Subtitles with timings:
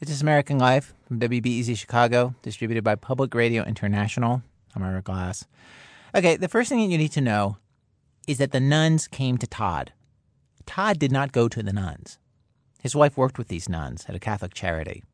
[0.00, 4.42] This American Life from WBEZ Chicago, distributed by Public Radio International.
[4.74, 5.46] I'm Ira Glass.
[6.14, 7.56] Okay, the first thing that you need to know
[8.26, 9.92] is that the nuns came to Todd.
[10.66, 12.18] Todd did not go to the nuns.
[12.82, 15.04] His wife worked with these nuns at a Catholic charity.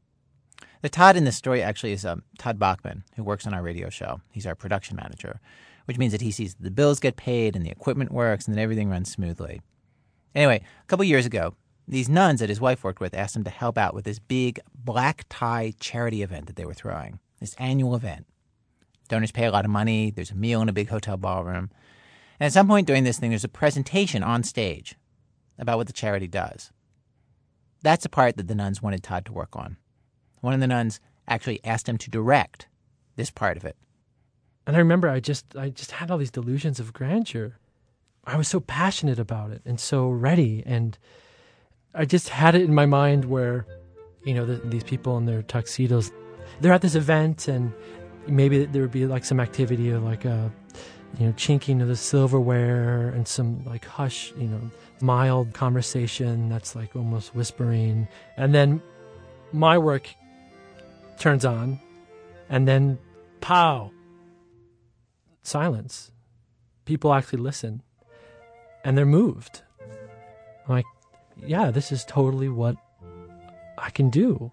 [0.81, 3.91] The Todd in this story actually is um, Todd Bachmann, who works on our radio
[3.91, 4.23] show.
[4.33, 5.41] He's our production manager,
[5.85, 8.57] which means that he sees that the bills get paid and the equipment works and
[8.57, 9.61] that everything runs smoothly.
[10.35, 11.55] Anyway, a couple years ago,
[11.91, 14.61] these nuns that his wife worked with asked him to help out with this big
[14.73, 18.27] black tie charity event that they were throwing, this annual event.
[19.09, 21.69] Donors pay a lot of money, there's a meal in a big hotel ballroom.
[22.39, 24.95] And at some point during this thing, there's a presentation on stage
[25.59, 26.71] about what the charity does.
[27.83, 29.77] That's the part that the nuns wanted Todd to work on.
[30.43, 32.69] One of the nuns actually asked him to direct
[33.17, 33.77] this part of it.
[34.65, 37.59] And I remember I just I just had all these delusions of grandeur.
[38.25, 40.97] I was so passionate about it and so ready and
[41.95, 43.67] I just had it in my mind where,
[44.25, 46.13] you know, the, these people in their tuxedos,
[46.61, 47.73] they're at this event, and
[48.27, 50.53] maybe there would be like some activity of like a,
[51.19, 54.61] you know, chinking of the silverware and some like hush, you know,
[55.01, 58.81] mild conversation that's like almost whispering, and then
[59.53, 60.09] my work
[61.19, 61.81] turns on,
[62.49, 62.99] and then
[63.41, 63.91] pow,
[65.43, 66.13] silence.
[66.85, 67.83] People actually listen,
[68.85, 69.63] and they're moved.
[69.81, 70.85] I'm like,
[71.47, 72.77] yeah, this is totally what
[73.79, 74.51] I can do.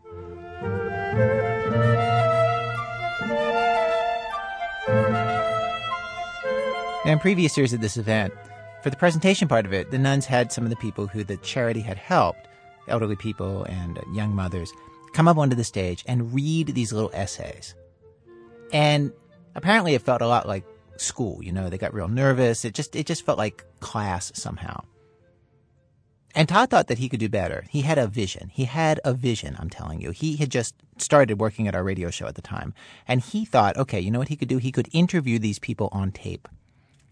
[7.07, 8.33] in previous years at this event,
[8.83, 11.37] for the presentation part of it, the nuns had some of the people who the
[11.37, 12.47] charity had helped,
[12.89, 14.71] elderly people and young mothers,
[15.13, 17.75] come up onto the stage and read these little essays.
[18.73, 19.13] And
[19.55, 20.65] apparently it felt a lot like
[20.97, 22.65] school, you know, they got real nervous.
[22.65, 24.83] It just it just felt like class somehow.
[26.35, 27.65] And Todd thought that he could do better.
[27.69, 28.49] He had a vision.
[28.53, 30.11] He had a vision, I'm telling you.
[30.11, 32.73] He had just started working at our radio show at the time.
[33.07, 34.57] And he thought, okay, you know what he could do?
[34.57, 36.47] He could interview these people on tape.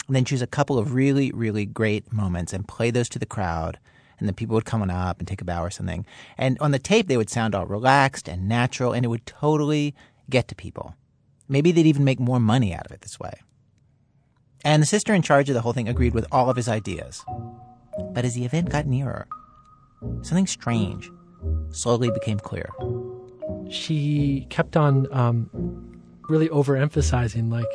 [0.08, 3.26] And then choose a couple of really, really great moments and play those to the
[3.26, 3.80] crowd.
[4.20, 6.06] And then people would come on up and take a bow or something.
[6.38, 9.96] And on the tape, they would sound all relaxed and natural, and it would totally
[10.30, 10.96] get to people.
[11.50, 13.34] Maybe they'd even make more money out of it this way.
[14.64, 17.26] And the sister in charge of the whole thing agreed with all of his ideas.
[18.14, 19.28] But as the event got nearer,
[20.22, 21.10] something strange
[21.70, 22.70] slowly became clear.
[23.70, 25.50] She kept on um,
[26.30, 27.66] really overemphasizing, like,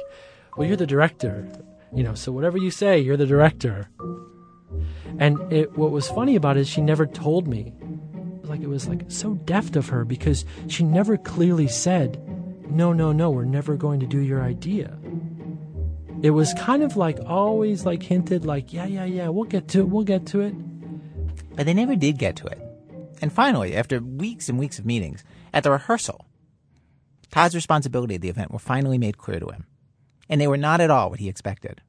[0.56, 1.48] well, you're the director,
[1.94, 3.88] you know, so whatever you say, you're the director.
[5.18, 7.74] And it, what was funny about it is she never told me.
[8.44, 12.20] Like it was like so deft of her because she never clearly said,
[12.68, 14.98] "No, no, no, we're never going to do your idea."
[16.22, 19.80] It was kind of like always like hinted like yeah yeah yeah we'll get to
[19.80, 20.54] it we'll get to it.
[21.56, 22.60] But they never did get to it.
[23.20, 26.26] And finally after weeks and weeks of meetings at the rehearsal
[27.30, 29.66] todd's responsibility at the event were finally made clear to him.
[30.28, 31.80] And they were not at all what he expected.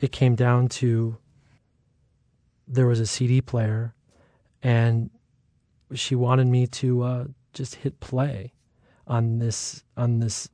[0.00, 1.18] It came down to
[2.66, 3.94] there was a cd player
[4.62, 5.10] and
[5.94, 7.24] she wanted me to uh,
[7.54, 8.52] just hit play
[9.06, 10.48] on this on this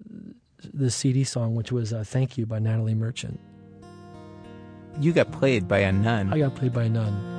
[0.72, 3.38] the CD song, which was uh, "Thank You" by Natalie Merchant.
[5.00, 6.32] You got played by a nun.
[6.32, 7.34] I got played by a nun.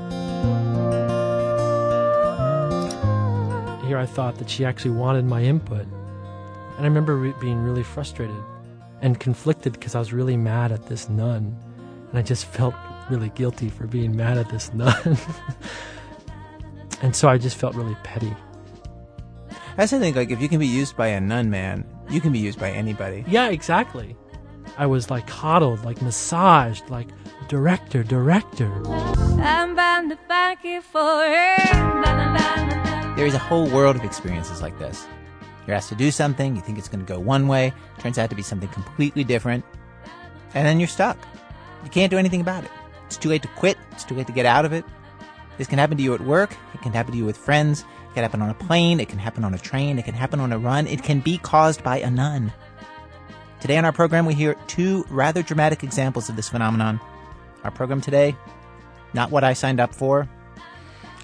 [3.88, 5.86] Here I thought that she actually wanted my input.
[5.86, 8.36] And I remember re- being really frustrated
[9.02, 11.56] and conflicted because I was really mad at this nun.
[12.10, 12.76] And I just felt
[13.10, 15.18] really guilty for being mad at this nun.
[17.02, 18.36] and so I just felt really petty.
[19.78, 22.32] I also think like if you can be used by a nun, man, you can
[22.32, 23.26] be used by anybody.
[23.28, 24.16] Yeah, exactly.
[24.78, 27.10] I was like coddled, like massaged, like
[27.50, 28.72] director, director.
[28.88, 31.02] I'm bound to thank you for.
[33.16, 35.06] There is a whole world of experiences like this.
[35.68, 38.30] You're asked to do something, you think it's going to go one way, turns out
[38.30, 39.66] to be something completely different,
[40.54, 41.18] and then you're stuck.
[41.84, 42.72] You can't do anything about it.
[43.08, 44.86] It's too late to quit, it's too late to get out of it.
[45.58, 47.84] This can happen to you at work, it can happen to you with friends,
[48.16, 50.52] can happen on a plane, it can happen on a train, it can happen on
[50.52, 52.52] a run, it can be caused by a nun.
[53.62, 57.00] Today on our program, we hear two rather dramatic examples of this phenomenon.
[57.64, 58.36] Our program today,
[59.14, 60.28] not what I signed up for.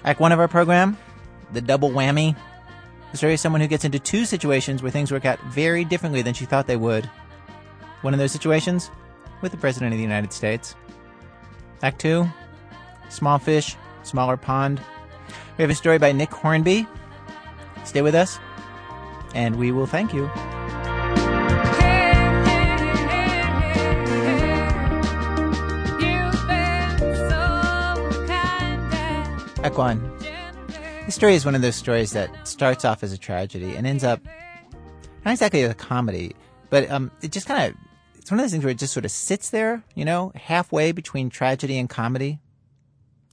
[0.04, 0.96] Act one of our program,
[1.52, 2.36] the double whammy.
[3.14, 6.32] Story of someone who gets into two situations where things work out very differently than
[6.32, 7.04] she thought they would.
[8.00, 8.90] One of those situations,
[9.42, 10.74] with the President of the United States.
[11.82, 12.26] Act two,
[13.10, 14.80] small fish, smaller pond.
[15.58, 16.86] We have a story by Nick Hornby.
[17.84, 18.38] Stay with us,
[19.34, 20.30] and we will thank you.
[29.62, 30.00] Ekwan,
[31.06, 34.02] This story is one of those stories that starts off as a tragedy and ends
[34.02, 34.20] up
[35.24, 36.34] not exactly as a comedy,
[36.68, 37.78] but um, it just kind of
[38.16, 40.92] it's one of those things where it just sort of sits there, you know, halfway
[40.92, 42.38] between tragedy and comedy.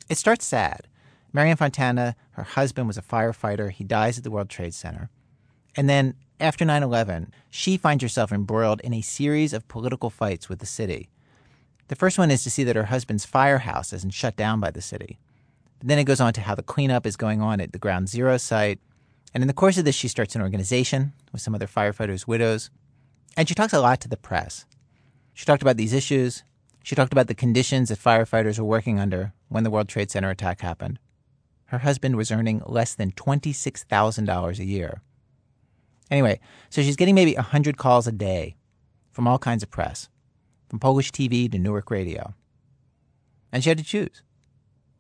[0.09, 0.88] It starts sad.
[1.31, 3.71] Marianne Fontana, her husband was a firefighter.
[3.71, 5.09] He dies at the World Trade Center.
[5.75, 10.49] And then after 9 11, she finds herself embroiled in a series of political fights
[10.49, 11.09] with the city.
[11.89, 14.81] The first one is to see that her husband's firehouse isn't shut down by the
[14.81, 15.19] city.
[15.79, 18.09] But then it goes on to how the cleanup is going on at the Ground
[18.09, 18.79] Zero site.
[19.33, 22.69] And in the course of this, she starts an organization with some other firefighters' widows.
[23.37, 24.65] And she talks a lot to the press.
[25.33, 26.43] She talked about these issues.
[26.83, 30.29] She talked about the conditions that firefighters were working under when the World Trade Center
[30.29, 30.99] attack happened.
[31.69, 35.01] Her husband was earning less than $26,000 a year.
[36.09, 36.39] Anyway,
[36.69, 38.55] so she's getting maybe 100 calls a day
[39.11, 40.09] from all kinds of press,
[40.67, 42.33] from Polish TV to Newark radio.
[43.51, 44.23] And she had to choose.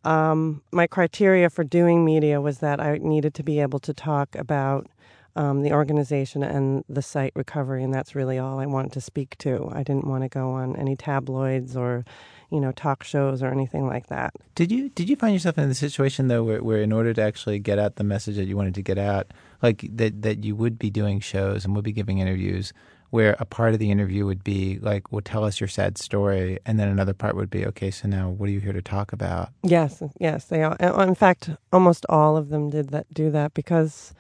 [0.03, 4.35] Um, my criteria for doing media was that I needed to be able to talk
[4.35, 4.87] about
[5.35, 9.37] um, the organization and the site recovery, and that's really all I wanted to speak
[9.39, 9.69] to.
[9.73, 12.05] I didn't want to go on any tabloids or,
[12.51, 14.33] you know, talk shows or anything like that.
[14.55, 17.21] Did you did you find yourself in the situation though, where, where in order to
[17.21, 19.27] actually get out the message that you wanted to get out,
[19.61, 22.73] like that that you would be doing shows and would be giving interviews,
[23.11, 26.59] where a part of the interview would be like, "Well, tell us your sad story,"
[26.65, 29.13] and then another part would be, "Okay, so now what are you here to talk
[29.13, 30.75] about?" Yes, yes, they are.
[30.79, 33.13] In fact, almost all of them did that.
[33.13, 34.13] Do that because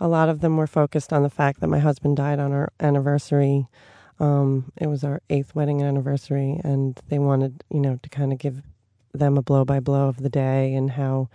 [0.00, 2.72] a lot of them were focused on the fact that my husband died on our
[2.80, 3.68] anniversary.
[4.22, 8.38] Um, it was our eighth wedding anniversary, and they wanted, you know, to kind of
[8.38, 8.62] give
[9.12, 11.28] them a blow by blow of the day and how.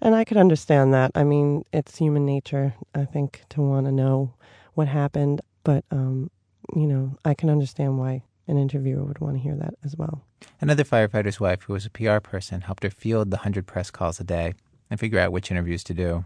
[0.00, 1.10] And I could understand that.
[1.16, 4.32] I mean, it's human nature, I think, to want to know
[4.74, 5.40] what happened.
[5.64, 6.30] But, um,
[6.74, 10.22] you know, I can understand why an interviewer would want to hear that as well.
[10.60, 14.20] Another firefighter's wife, who was a PR person, helped her field the 100 press calls
[14.20, 14.54] a day
[14.88, 16.24] and figure out which interviews to do.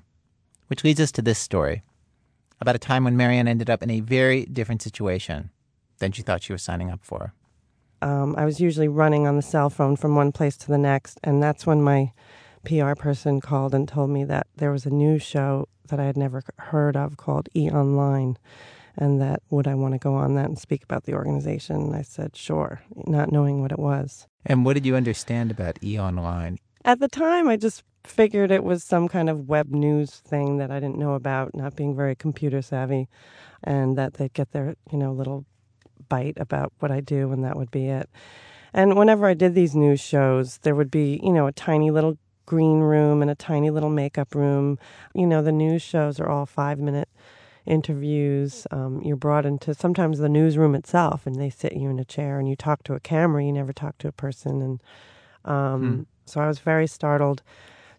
[0.67, 1.83] Which leads us to this story
[2.61, 5.51] about a time when Marianne ended up in a very different situation
[5.99, 7.33] than she thought she was signing up for.
[8.03, 11.19] Um, I was usually running on the cell phone from one place to the next,
[11.25, 12.13] and that's when my
[12.65, 16.17] PR person called and told me that there was a new show that I had
[16.17, 18.37] never heard of called E Online,
[18.97, 21.77] and that would I want to go on that and speak about the organization?
[21.77, 24.27] And I said, sure, not knowing what it was.
[24.47, 26.59] And what did you understand about E Online?
[26.85, 30.71] At the time, I just figured it was some kind of web news thing that
[30.71, 33.09] I didn't know about, not being very computer savvy,
[33.63, 35.47] and that they'd get their, you know, little
[36.37, 38.09] about what I do, and that would be it.
[38.73, 42.19] And whenever I did these news shows, there would be, you know, a tiny little
[42.47, 44.79] green room and a tiny little makeup room.
[45.15, 47.09] You know, the news shows are all five minute
[47.67, 48.67] interviews.
[48.71, 52.39] Um, you're brought into sometimes the newsroom itself, and they sit you in a chair
[52.39, 53.45] and you talk to a camera.
[53.45, 54.61] You never talk to a person.
[54.61, 54.83] And
[55.45, 56.03] um, hmm.
[56.27, 57.43] so I was very startled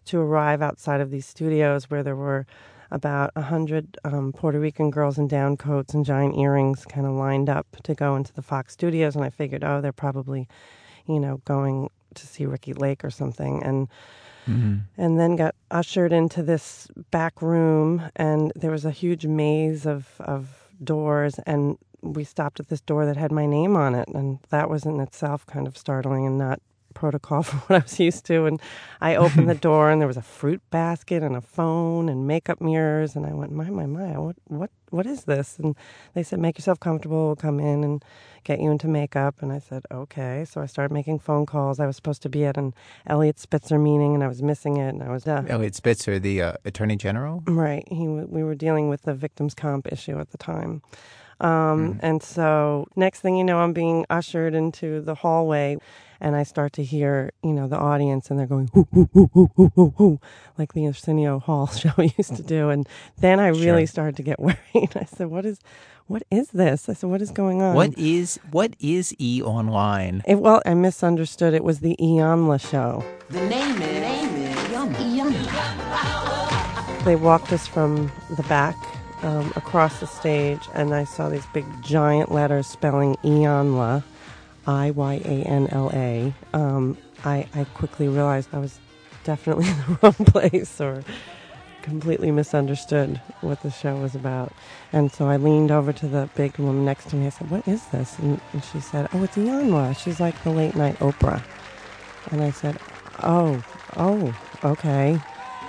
[0.06, 2.46] to arrive outside of these studios where there were
[2.90, 7.12] about a hundred um, Puerto Rican girls in down coats and giant earrings, kind of
[7.12, 9.16] lined up to go into the Fox studios.
[9.16, 10.48] And I figured, oh, they're probably,
[11.06, 13.62] you know, going to see Ricki Lake or something.
[13.62, 13.88] And
[14.48, 14.76] mm-hmm.
[14.96, 20.20] and then got ushered into this back room, and there was a huge maze of
[20.20, 24.38] of doors, and we stopped at this door that had my name on it, and
[24.50, 26.60] that was in itself kind of startling and not
[26.96, 28.46] protocol for what I was used to.
[28.46, 28.60] And
[29.00, 32.60] I opened the door and there was a fruit basket and a phone and makeup
[32.60, 33.14] mirrors.
[33.14, 35.58] And I went, my, my, my, what, what, what is this?
[35.58, 35.76] And
[36.14, 37.26] they said, make yourself comfortable.
[37.26, 38.04] We'll come in and
[38.42, 39.36] get you into makeup.
[39.40, 40.44] And I said, okay.
[40.48, 41.78] So I started making phone calls.
[41.78, 42.74] I was supposed to be at an
[43.06, 44.88] Eliot Spitzer meeting and I was missing it.
[44.88, 47.44] And I was, uh, Eliot Spitzer, the uh, attorney general?
[47.46, 47.86] Right.
[47.88, 50.82] He, we were dealing with the victims' comp issue at the time.
[51.40, 52.00] Um, mm.
[52.02, 55.76] And so, next thing you know, I'm being ushered into the hallway
[56.20, 59.30] and I start to hear, you know, the audience and they're going, hoo, hoo, hoo,
[59.32, 60.20] hoo, hoo, hoo, hoo,
[60.58, 62.70] like the Arsenio Hall show used to do.
[62.70, 63.88] And then I really sure.
[63.88, 64.90] started to get worried.
[64.94, 65.58] I said, what is,
[66.06, 66.88] what is this?
[66.88, 67.74] I said, what is going on?
[67.74, 70.22] What is, what is E Online?
[70.26, 71.54] It, well, I misunderstood.
[71.54, 73.04] It was the Iyanla show.
[73.30, 77.04] The name is, name is Iyanla.
[77.04, 78.76] They walked us from the back
[79.22, 84.02] um, across the stage, and I saw these big giant letters spelling Iyanla
[84.66, 88.78] I Y A N L A, um, I, I quickly realized I was
[89.24, 91.04] definitely in the wrong place or
[91.82, 94.52] completely misunderstood what the show was about.
[94.92, 97.26] And so I leaned over to the big woman next to me.
[97.26, 98.18] I said, What is this?
[98.18, 99.96] And, and she said, Oh, it's Iyanla.
[99.96, 101.42] She's like the late night Oprah.
[102.32, 102.78] And I said,
[103.22, 103.62] Oh,
[103.96, 105.20] oh, okay.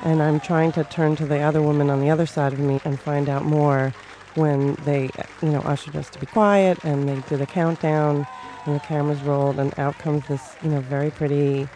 [0.04, 2.80] And I'm trying to turn to the other woman on the other side of me
[2.84, 3.94] and find out more
[4.36, 5.10] when they,
[5.42, 8.28] you know, ushered us to be quiet and they did a countdown
[8.68, 11.68] and the cameras rolled, and out comes this, you know, very pretty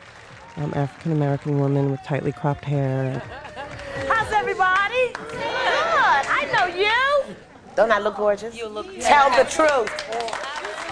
[0.57, 3.21] um, African American woman with tightly cropped hair.
[4.07, 5.13] How's everybody?
[5.13, 5.39] Good.
[5.39, 7.35] I know you.
[7.75, 8.55] Don't I look gorgeous?
[8.57, 8.87] You look.
[8.99, 9.89] Tell the truth.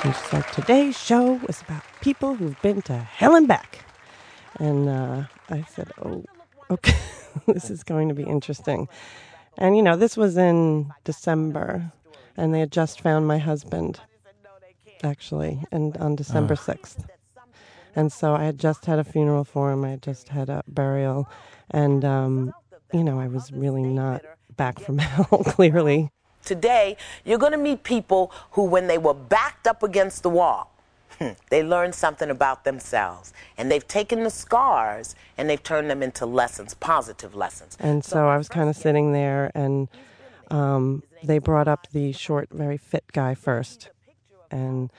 [0.05, 3.83] And she's like, today's show is about people who've been to hell and back.
[4.57, 6.23] And uh, I said, oh,
[6.71, 6.97] okay,
[7.45, 8.87] this is going to be interesting.
[9.57, 11.91] And you know, this was in December,
[12.37, 13.99] and they had just found my husband
[15.03, 17.05] actually, and on December 6th.
[17.95, 20.63] And so I had just had a funeral for him, I had just had a
[20.67, 21.27] burial,
[21.71, 22.53] and, um,
[22.93, 24.23] you know, I was really not
[24.55, 26.11] back from hell, clearly.
[26.45, 30.71] Today, you're going to meet people who, when they were backed up against the wall,
[31.49, 33.33] they learned something about themselves.
[33.57, 37.77] And they've taken the scars and they've turned them into lessons, positive lessons.
[37.79, 39.89] And so I was kind of sitting there, and
[40.49, 43.89] um, they brought up the short, very fit guy first.
[44.51, 44.91] And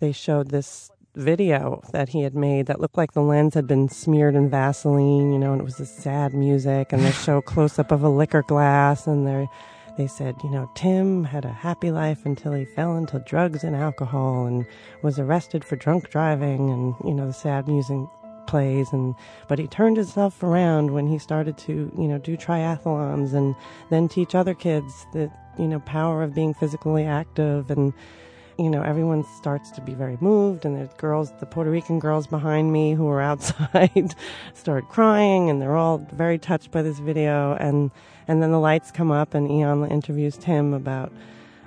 [0.00, 3.88] they showed this video that he had made that looked like the lens had been
[3.88, 6.92] smeared in Vaseline, you know, and it was this sad music.
[6.92, 9.48] And they show close up of a liquor glass, and they
[9.96, 13.74] they said, you know, Tim had a happy life until he fell into drugs and
[13.74, 14.66] alcohol and
[15.02, 17.98] was arrested for drunk driving, and you know, the sad music
[18.46, 19.14] plays and
[19.48, 23.54] but he turned himself around when he started to you know do triathlons and
[23.90, 27.92] then teach other kids the you know power of being physically active and
[28.58, 32.26] you know, everyone starts to be very moved, and the girls, the Puerto Rican girls
[32.26, 34.14] behind me who were outside,
[34.54, 37.54] start crying, and they're all very touched by this video.
[37.54, 37.90] And
[38.28, 41.12] and then the lights come up, and Eon interviews Tim about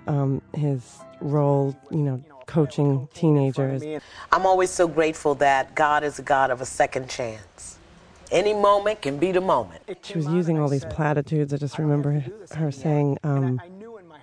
[0.07, 3.83] um, his role, you know, coaching teenagers.
[4.31, 7.77] I'm always so grateful that God is a God of a second chance.
[8.31, 9.81] Any moment can be the moment.
[10.03, 11.53] She was using all these platitudes.
[11.53, 13.17] I just remember her saying.
[13.23, 13.59] Um,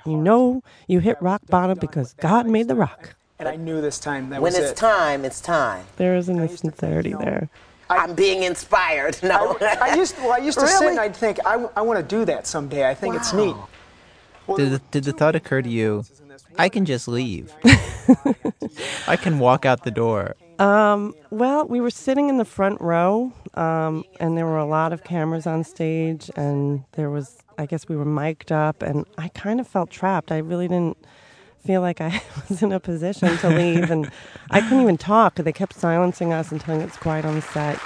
[0.06, 3.14] you know you hit rock bottom because God made the rock.
[3.38, 4.76] And I knew this time that when was it's it.
[4.76, 5.84] time, it's time.
[5.96, 7.48] There is an sincerity there.
[7.90, 9.18] I'm being inspired.
[9.22, 9.56] No.
[9.60, 10.76] I, I used well, I used to Really?
[10.78, 12.88] sit and I'd think I, want to do that someday.
[12.88, 13.54] I think it's neat.
[14.46, 16.04] Well, Did the, did the thought occur to you?
[16.58, 17.52] I can just leave.
[19.08, 20.36] I can walk out the door.
[20.58, 24.92] Um, well, we were sitting in the front row, um, and there were a lot
[24.92, 29.28] of cameras on stage, and there was, I guess, we were mic'd up, and I
[29.28, 30.30] kind of felt trapped.
[30.30, 30.98] I really didn't
[31.64, 34.10] feel like I was in a position to leave, and
[34.50, 35.36] I couldn't even talk.
[35.36, 37.78] They kept silencing us and telling us quiet on the set.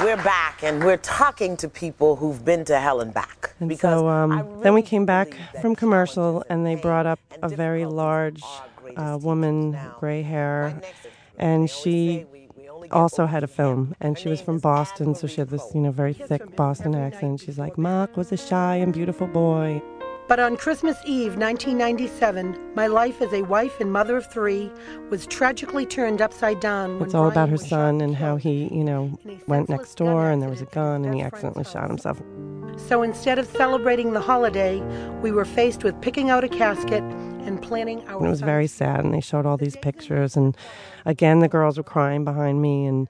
[0.00, 3.54] We're back and we're talking to people who've been to hell and back.
[3.60, 7.20] And because so um, I then we came back from commercial, and they brought up
[7.42, 8.42] a very large
[8.96, 12.26] uh, woman, gray hair, right next to- and she
[12.90, 15.90] also had a film, and she was from Boston, so she had this, you know,
[15.90, 17.40] very thick Boston accent.
[17.40, 19.82] She's like, Mark was a shy and beautiful boy.
[20.26, 24.70] But on Christmas Eve, 1997, my life as a wife and mother of three
[25.10, 27.02] was tragically turned upside down.
[27.02, 30.48] It's all about her son and how he, you know, went next door and there
[30.48, 32.22] was a gun and he accidentally shot himself.
[32.76, 34.80] So instead of celebrating the holiday,
[35.20, 37.04] we were faced with picking out a casket
[37.44, 38.18] and planning our.
[38.18, 40.36] And it was very sad, and they showed all these pictures.
[40.36, 40.56] And
[41.04, 43.08] again, the girls were crying behind me, and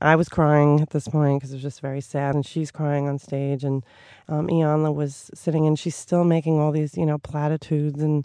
[0.00, 2.34] I was crying at this point because it was just very sad.
[2.34, 3.84] And she's crying on stage, and
[4.28, 8.02] um, Iyanla was sitting, and she's still making all these, you know, platitudes.
[8.02, 8.24] And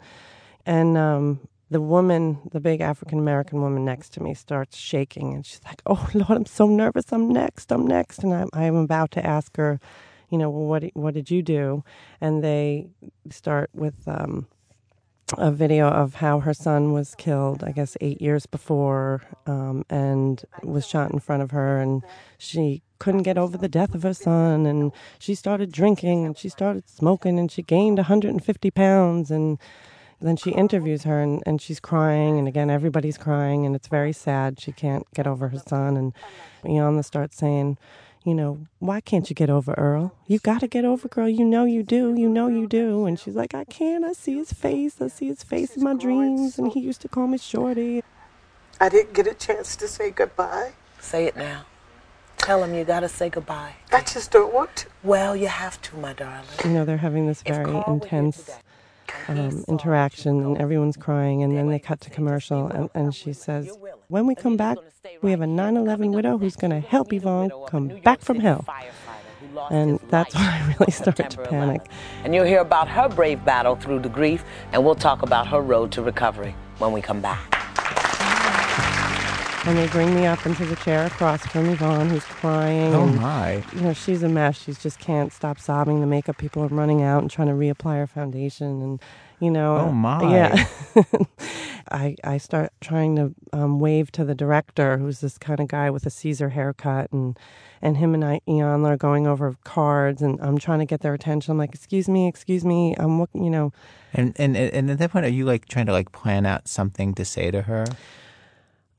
[0.65, 5.45] and um, the woman, the big African American woman next to me, starts shaking, and
[5.45, 7.11] she's like, "Oh Lord, I'm so nervous.
[7.11, 7.71] I'm next.
[7.71, 9.79] I'm next." And I'm, I'm about to ask her,
[10.29, 11.83] you know, well, what what did you do?
[12.19, 12.89] And they
[13.29, 14.07] start with.
[14.07, 14.47] Um,
[15.37, 20.43] a video of how her son was killed, I guess eight years before, um, and
[20.63, 22.03] was shot in front of her, and
[22.37, 26.49] she couldn't get over the death of her son, and she started drinking, and she
[26.49, 29.57] started smoking, and she gained 150 pounds, and
[30.19, 34.13] then she interviews her, and, and she's crying, and again everybody's crying, and it's very
[34.13, 34.59] sad.
[34.59, 36.13] She can't get over her son, and
[36.63, 37.77] Iyanla starts saying,
[38.23, 40.13] you know, why can't you get over Earl?
[40.27, 41.27] You got to get over, girl.
[41.27, 42.13] You know you do.
[42.15, 43.05] You know you do.
[43.05, 44.05] And she's like, I can't.
[44.05, 45.01] I see his face.
[45.01, 46.59] I see his face in my dreams.
[46.59, 48.03] And he used to call me Shorty.
[48.79, 50.73] I didn't get a chance to say goodbye.
[50.99, 51.65] Say it now.
[52.37, 53.75] Tell him you gotta say goodbye.
[53.91, 54.87] I just don't want to.
[55.03, 56.47] Well, you have to, my darling.
[56.63, 58.70] You know, they're having this very Carl were here intense today, and he
[59.27, 61.43] um, interaction, and everyone's crying.
[61.43, 63.71] And then they cut to commercial, and, and she says,
[64.07, 64.77] When we come back,
[65.21, 67.87] we have a 9 11 widow who's going to help Yvonne widow of a come
[68.03, 68.65] back from hell.
[68.67, 68.91] firefighter
[69.39, 71.81] who lost And that's when I really started to panic.
[72.23, 75.61] And you'll hear about her brave battle through the grief, and we'll talk about her
[75.61, 77.60] road to recovery when we come back.
[79.63, 82.95] And they bring me up into the chair across from Yvonne, who's crying.
[82.95, 83.63] Oh and, my.
[83.75, 84.59] You know, she's a mess.
[84.59, 86.01] She just can't stop sobbing.
[86.01, 88.81] The makeup people are running out and trying to reapply her foundation.
[88.81, 88.99] And,
[89.39, 89.77] you know.
[89.77, 90.33] Oh, my.
[90.33, 90.65] Yeah.
[91.91, 95.91] I, I start trying to um, wave to the director, who's this kind of guy
[95.91, 97.11] with a Caesar haircut.
[97.11, 97.37] And,
[97.83, 100.23] and him and I, Ian, are going over cards.
[100.23, 101.51] And I'm trying to get their attention.
[101.51, 102.95] I'm like, excuse me, excuse me.
[102.97, 103.73] I'm looking, you know.
[104.11, 107.13] And, and and at that point, are you like trying to like plan out something
[107.13, 107.85] to say to her?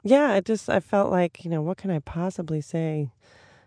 [0.03, 3.11] Yeah, I just I felt like you know what can I possibly say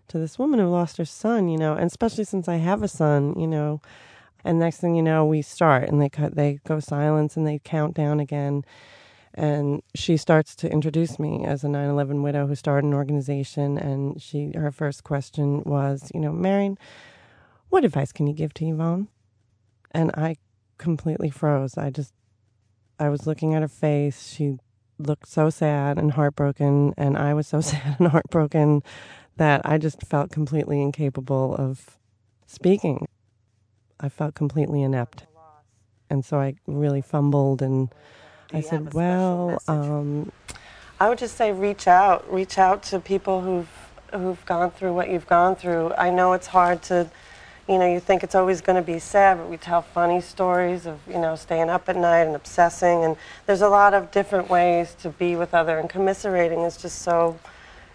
[0.10, 2.88] to this woman who lost her son, you know, and especially since I have a
[2.88, 3.82] son, you know.
[4.44, 7.60] And next thing you know, we start, and they cut, they go silence, and they
[7.64, 8.64] count down again.
[9.34, 13.78] And she starts to introduce me as a 9/11 widow who started an organization.
[13.78, 16.78] And she, her first question was, you know, Marian,
[17.70, 19.08] what advice can you give to Yvonne?
[19.92, 20.38] And I
[20.78, 21.78] completely froze.
[21.78, 22.14] I just,
[23.00, 24.28] I was looking at her face.
[24.34, 24.60] She
[24.98, 28.84] looked so sad and heartbroken, and I was so sad and heartbroken
[29.38, 31.98] that I just felt completely incapable of
[32.46, 33.08] speaking.
[34.00, 35.26] I felt completely inept.
[36.10, 37.90] And so I really fumbled and
[38.54, 40.32] I said, Well, um,
[41.00, 42.32] I would just say reach out.
[42.32, 43.70] Reach out to people who've
[44.14, 45.94] who've gone through what you've gone through.
[45.98, 47.10] I know it's hard to
[47.68, 50.86] you know, you think it's always going to be sad, but we tell funny stories
[50.86, 53.04] of, you know, staying up at night and obsessing.
[53.04, 53.16] And
[53.48, 57.40] there's a lot of different ways to be with other, and commiserating is just so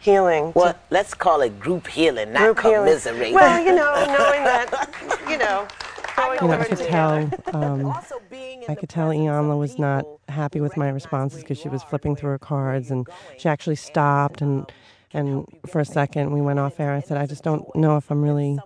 [0.00, 0.53] healing.
[0.55, 2.89] Well, let's call it group healing, not Group healing.
[2.89, 3.35] commiserating.
[3.35, 4.91] Well, you know, knowing that,
[5.29, 5.69] you know,
[6.17, 7.21] going know through what it you together.
[7.21, 7.33] mean.
[7.65, 10.89] Um, Also being in I could tell presence of Iyanla was not happy with my
[10.89, 13.07] responses because she was flipping through her cards and
[13.39, 14.71] she actually stopped and
[15.12, 16.93] and for a second we went off air.
[16.93, 18.59] I said, I just don't know if I'm really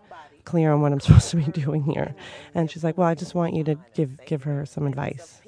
[0.45, 2.15] clear on what I'm supposed to be doing here.
[2.55, 5.41] And she's like, Well, I just want you to give give her some advice.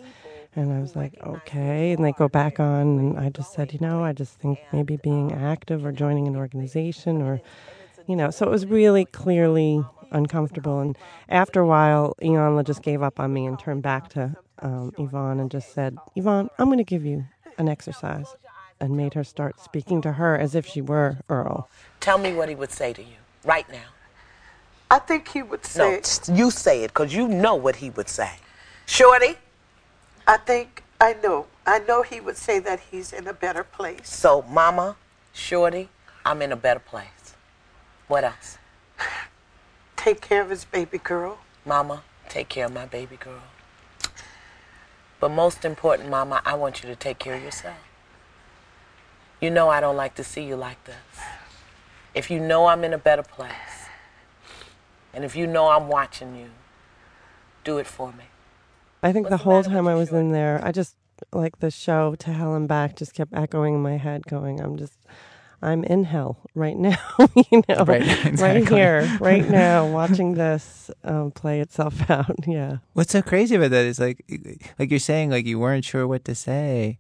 [0.57, 1.93] And I was like, okay.
[1.93, 4.97] And they go back on, and I just said, you know, I just think maybe
[4.97, 7.43] being active or joining an organization or,
[8.07, 10.81] you know, so it was really clearly uncomfortable.
[10.81, 10.97] And
[11.29, 15.41] after a while, Iyanla just gave up on me and turned back to um, Yvonne
[15.41, 17.27] and just said, Yvonne, I'm going to give you
[17.59, 18.35] an exercise.
[18.79, 21.67] And made her start speaking to her as if she were Earl.
[22.01, 23.96] Tell me what he would say to you right now.
[24.91, 28.09] I think he would say, No, you say it because you know what he would
[28.09, 28.31] say.
[28.87, 29.35] Shorty,
[30.27, 34.09] I think, I know, I know he would say that he's in a better place.
[34.09, 34.97] so mama,
[35.33, 35.89] Shorty,
[36.25, 37.35] I'm in a better place.
[38.09, 38.59] What else?
[39.97, 41.39] Take care of his baby girl.
[41.65, 43.43] Mama, take care of my baby girl.
[45.19, 47.77] But most important, Mama, I want you to take care of yourself.
[49.41, 50.97] You know I don't like to see you like this.
[52.15, 53.53] If you know I'm in a better place,
[55.17, 56.51] and if you know I'm watching you,
[57.65, 58.25] do it for me.
[59.03, 60.27] I think What's the the whole matter time I was Shorty?
[60.27, 60.95] in there, I just
[61.33, 64.77] like the show to hell and back just kept echoing in my head, going, "I'm
[64.77, 64.99] just,
[65.63, 66.99] I'm in hell right now,
[67.51, 68.07] you know, Right,
[68.41, 73.71] right here, right now, watching this um, play itself out." Yeah, What's so crazy about
[73.71, 74.25] that is like,
[74.79, 76.99] like you're saying, like you weren't sure what to say,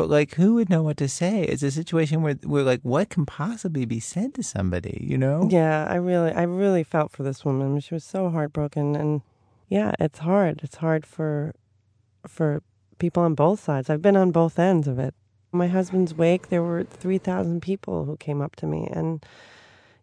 [0.00, 1.42] but like who would know what to say?
[1.42, 5.46] It's a situation where, where like what can possibly be said to somebody, you know?
[5.50, 5.86] yeah.
[5.90, 7.78] I really, I really felt for this woman.
[7.80, 9.20] She was so heartbroken, and
[9.68, 10.60] yeah, it's hard.
[10.62, 11.54] It's hard for,
[12.26, 12.62] for
[12.98, 13.90] people on both sides.
[13.90, 15.12] I've been on both ends of it.
[15.52, 19.22] My husband's wake, there were three thousand people who came up to me, and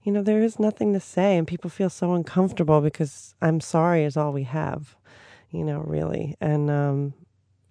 [0.04, 4.04] you know, there is nothing to say, and people feel so uncomfortable because I'm sorry
[4.04, 4.96] is all we have,
[5.50, 6.36] you know, really.
[6.40, 7.16] And, um,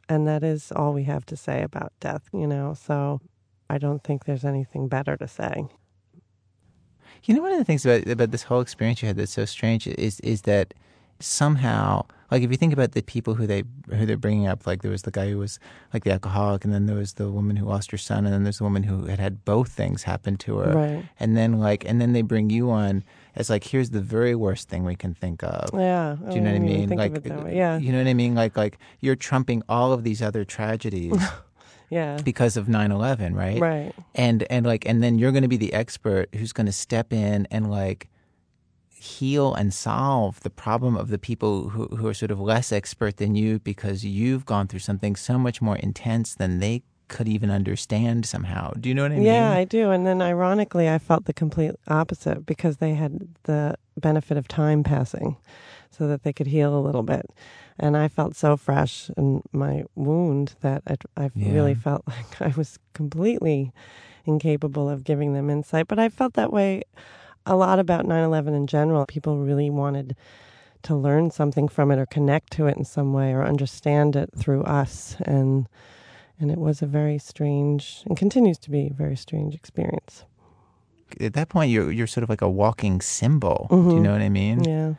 [0.09, 3.21] and that is all we have to say about death, you know, so
[3.69, 5.67] I don't think there's anything better to say.
[7.25, 9.45] You know, one of the things about about this whole experience you had that's so
[9.45, 10.75] strange is is that
[11.21, 14.83] somehow, like if you think about the people who they who they're bringing up, like
[14.83, 15.59] there was the guy who was
[15.95, 18.43] like the alcoholic, and then there was the woman who lost her son, and then
[18.45, 21.05] there's the woman who had had both things happen to her, Right.
[21.21, 23.05] and then like and then they bring you on
[23.37, 25.71] as like here's the very worst thing we can think of.
[25.73, 26.17] Yeah.
[26.29, 26.99] Do you know oh, what I didn't even mean?
[26.99, 27.57] Like, of it that way.
[27.57, 27.79] Yeah.
[27.79, 28.35] you know what I mean?
[28.35, 31.23] Like, like you're trumping all of these other tragedies
[31.91, 32.19] yeah.
[32.25, 33.61] because of 9/11, right?
[33.61, 33.93] Right.
[34.15, 37.13] And and like, and then you're going to be the expert who's going to step
[37.13, 38.09] in and like
[38.99, 43.19] heal and solve the problem of the people who who are sort of less expert
[43.19, 47.51] than you because you've gone through something so much more intense than they could even
[47.51, 48.73] understand somehow.
[48.81, 49.25] Do you know what I mean?
[49.27, 49.91] Yeah, I do.
[49.91, 54.83] And then ironically, I felt the complete opposite because they had the benefit of time
[54.83, 55.37] passing
[55.91, 57.31] so that they could heal a little bit.
[57.79, 61.53] And I felt so fresh in my wound that I, I Yeah.
[61.53, 63.73] really felt like I was completely
[64.25, 65.87] incapable of giving them insight.
[65.87, 66.83] But I felt that way
[67.47, 69.07] a lot about 9 11 in general.
[69.07, 70.15] People really wanted
[70.83, 74.31] to learn something from it or connect to it in some way or understand it
[74.37, 75.17] through us.
[75.25, 75.67] And
[76.39, 80.25] And it was a very strange, and continues to be a very strange experience.
[81.21, 83.69] At that point, you're you're sort of like a walking symbol.
[83.71, 84.63] Do you know what I mean?
[84.65, 84.95] Yeah.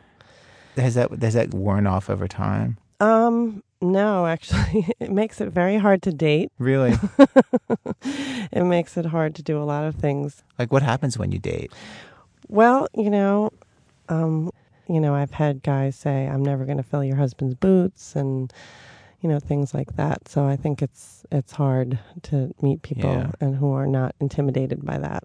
[0.76, 2.76] Has that has that worn off over time?
[3.00, 6.50] Um, no, actually, it makes it very hard to date.
[6.58, 6.94] Really?
[8.50, 10.42] It makes it hard to do a lot of things.
[10.58, 11.70] like what happens when you date?
[12.48, 13.50] Well, you know,
[14.08, 14.50] um,
[14.88, 18.52] you know, I've had guys say, "I'm never going to fill your husband's boots," and
[19.20, 20.28] you know, things like that.
[20.28, 23.30] So I think it's it's hard to meet people Yeah.
[23.40, 25.24] and who are not intimidated by that.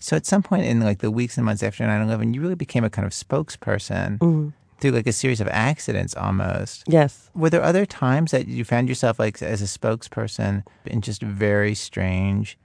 [0.00, 2.84] So at some point in like the weeks and months after 9/11, you really became
[2.84, 4.48] a kind of spokesperson Mm-hmm.
[4.78, 6.84] through like a series of accidents almost.
[6.86, 7.30] Yes.
[7.34, 11.74] Were there other times that you found yourself like as a spokesperson in just very
[11.74, 12.58] strange,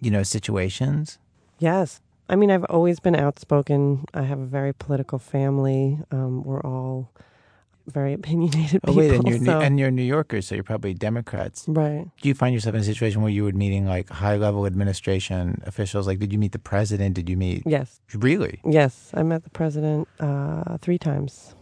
[0.00, 1.18] you know, situations?
[1.58, 2.00] Yes.
[2.30, 4.04] I mean, I've always been outspoken.
[4.14, 5.98] I have a very political family.
[6.12, 7.10] Um, we're all
[7.86, 8.94] very opinionated Oh people.
[9.02, 11.64] wait, and you're so- and you're New Yorkers, so you're probably Democrats.
[11.66, 12.06] right.
[12.22, 15.60] Do you find yourself in a situation where you were meeting like high level administration
[15.66, 16.06] officials?
[16.06, 17.14] Like, did you meet the president?
[17.16, 18.00] Did you meet Yes.
[18.14, 18.60] really?
[18.64, 21.54] Yes, I met the president uh, three times,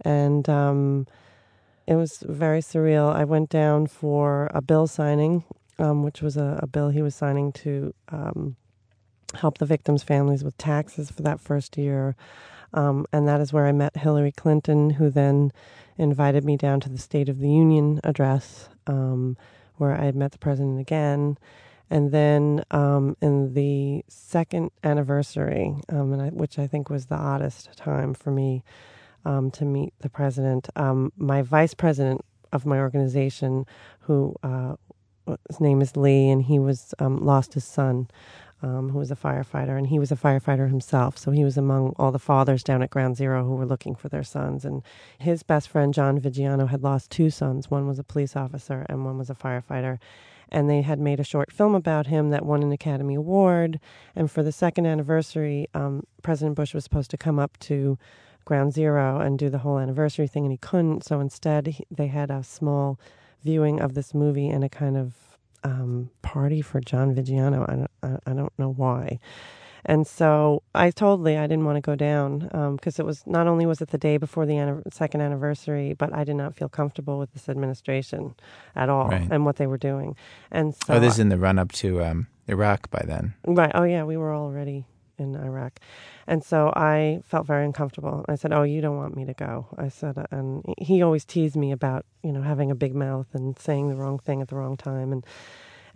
[0.00, 1.06] and um,
[1.86, 3.14] it was very surreal.
[3.14, 5.44] I went down for a bill signing,
[5.78, 8.56] um, which was a, a bill he was signing to um,
[9.34, 12.16] help the victims' families with taxes for that first year,
[12.72, 15.52] um, and that is where I met Hillary Clinton, who then
[15.96, 19.36] invited me down to the State of the Union address, um,
[19.76, 21.38] where I met the president again.
[21.90, 27.76] And then um, in the second anniversary, um, I, which I think was the oddest
[27.76, 28.64] time for me
[29.24, 33.66] um, to meet the president, um, my vice president of my organization,
[34.00, 34.74] who uh,
[35.48, 38.08] his name is Lee, and he was lost his son,
[38.64, 41.18] um, who was a firefighter, and he was a firefighter himself.
[41.18, 44.08] So he was among all the fathers down at Ground Zero who were looking for
[44.08, 44.64] their sons.
[44.64, 44.82] And
[45.18, 47.70] his best friend John Vigiano had lost two sons.
[47.70, 49.98] One was a police officer, and one was a firefighter
[50.50, 53.80] and they had made a short film about him that won an Academy Award.
[54.14, 57.98] And for the second anniversary, um, President Bush was supposed to come up to
[58.44, 61.04] Ground Zero and do the whole anniversary thing, and he couldn't.
[61.04, 63.00] So instead, he, they had a small
[63.42, 65.33] viewing of this movie and a kind of
[65.64, 67.68] um, party for John Vigiano.
[67.68, 69.18] I don't, I, I don't know why.
[69.86, 73.46] And so I told Lee I didn't want to go down because it was not
[73.46, 76.70] only was it the day before the anniv- second anniversary, but I did not feel
[76.70, 78.34] comfortable with this administration
[78.74, 79.28] at all Right.
[79.30, 80.16] and what they were doing.
[80.50, 83.34] And so oh, this is in the run up to um, Iraq by then.
[83.46, 83.72] Right.
[83.74, 84.04] Oh, yeah.
[84.04, 84.86] We were already
[85.18, 85.80] in Iraq.
[86.26, 88.24] And so I felt very uncomfortable.
[88.28, 89.66] I said, Oh, you don't want me to go.
[89.76, 93.28] I said, uh, and he always teased me about, you know, having a big mouth
[93.32, 95.12] and saying the wrong thing at the wrong time.
[95.12, 95.26] And,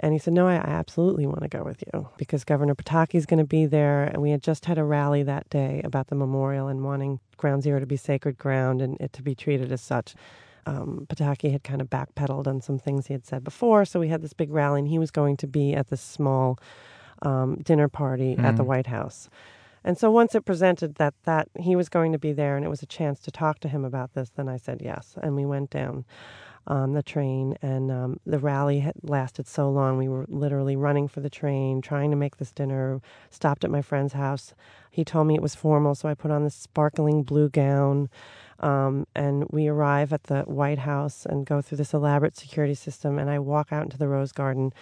[0.00, 3.16] and he said, No, I, I absolutely want to go with you because Governor Pataki
[3.16, 4.04] is going to be there.
[4.04, 7.62] And we had just had a rally that day about the memorial and wanting Ground
[7.62, 10.14] Zero to be sacred ground and it to be treated as such.
[10.66, 13.86] Um, Pataki had kind of backpedaled on some things he had said before.
[13.86, 16.58] So we had this big rally, and he was going to be at this small
[17.22, 19.28] um, dinner party at the White House.
[19.84, 22.68] And so once it presented that that he was going to be there and it
[22.68, 25.46] was a chance to talk to him about this, then I said yes, and we
[25.46, 26.04] went down
[26.66, 27.56] on the train.
[27.62, 31.80] And um, the rally had lasted so long, we were literally running for the train,
[31.80, 33.00] trying to make this dinner.
[33.30, 34.54] Stopped at my friend's house.
[34.90, 38.10] He told me it was formal, so I put on this sparkling blue gown.
[38.60, 43.18] Um, and we arrive at the White House and go through this elaborate security system.
[43.18, 44.72] And I walk out into the Rose Garden,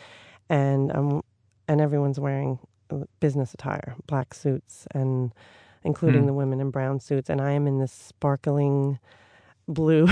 [0.48, 1.22] and um,
[1.68, 2.58] and everyone's wearing
[3.20, 5.32] business attire, black suits, and
[5.84, 6.26] including Hmm.
[6.28, 7.28] the women in brown suits.
[7.30, 8.98] And I am in this sparkling
[9.68, 10.08] blue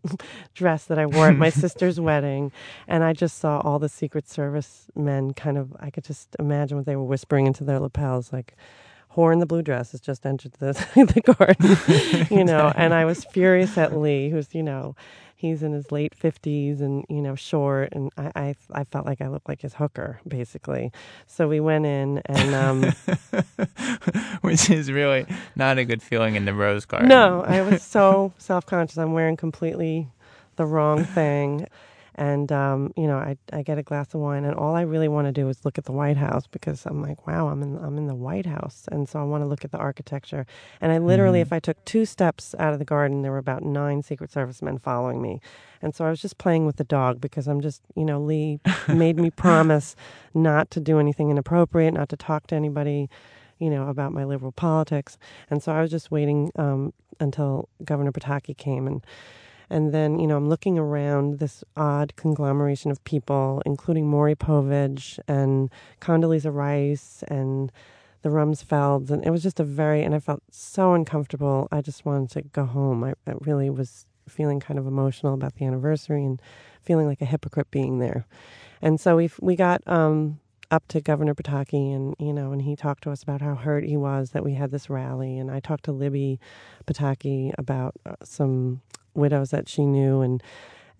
[0.54, 2.52] dress that I wore at my sister's wedding.
[2.86, 6.76] And I just saw all the Secret Service men kind of, I could just imagine
[6.76, 8.54] what they were whispering into their lapels, like,
[9.16, 12.72] whore in the blue dress has just entered the, the garden, you know.
[12.74, 14.94] And I was furious at Lee, who's, you know,
[15.42, 17.90] he's in his late 50s and, you know, short.
[17.92, 20.92] And I, I, I felt like I looked like his hooker, basically.
[21.26, 22.94] So we went in and, um,
[24.42, 25.26] Which is really
[25.56, 27.08] not a good feeling in the Rose Garden.
[27.08, 28.98] No, I was so self conscious.
[28.98, 30.08] I'm wearing completely
[30.56, 31.66] the wrong thing.
[32.14, 35.08] And, um, you know, I, I get a glass of wine, and all I really
[35.08, 37.76] want to do is look at the White House because I'm like, wow, I'm in,
[37.78, 38.86] I'm in the White House.
[38.92, 40.46] And so I want to look at the architecture.
[40.80, 43.62] And I literally, if I took two steps out of the garden, there were about
[43.62, 45.40] nine Secret Service men following me.
[45.80, 48.60] And so I was just playing with the dog because I'm just, you know, Lee
[48.88, 49.96] made me promise
[50.34, 53.08] not to do anything inappropriate, not to talk to anybody
[53.58, 55.16] you know, about my liberal politics.
[55.48, 58.88] And so I was just waiting um, until Governor Pataki came.
[58.88, 59.06] And,
[59.70, 65.18] and then, you know, I'm looking around this odd conglomeration of people, including Maury Povich
[65.26, 65.70] and
[66.00, 67.72] Condoleezza Rice and
[68.22, 69.10] the Rumsfelds.
[69.10, 71.68] And it was just a very, and I felt so uncomfortable.
[71.72, 73.04] I just wanted to go home.
[73.04, 76.40] I, it really was feeling kind of emotional about the anniversary and
[76.80, 78.26] feeling like a hypocrite being there.
[78.80, 82.74] And so we we got um, up to Governor Pataki, and you know, and he
[82.74, 85.60] talked to us about how hurt he was that we had this rally, and I
[85.60, 86.40] talked to Libby
[86.86, 88.80] Pataki about uh, some
[89.14, 90.42] widows that she knew, and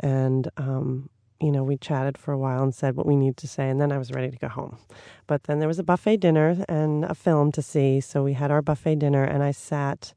[0.01, 1.09] and um,
[1.43, 3.81] you know, we chatted for a while and said what we need to say, and
[3.81, 4.79] then I was ready to go home.
[5.27, 8.53] But then there was a buffet dinner and a film to see, so we had
[8.53, 10.13] our buffet dinner, and I sat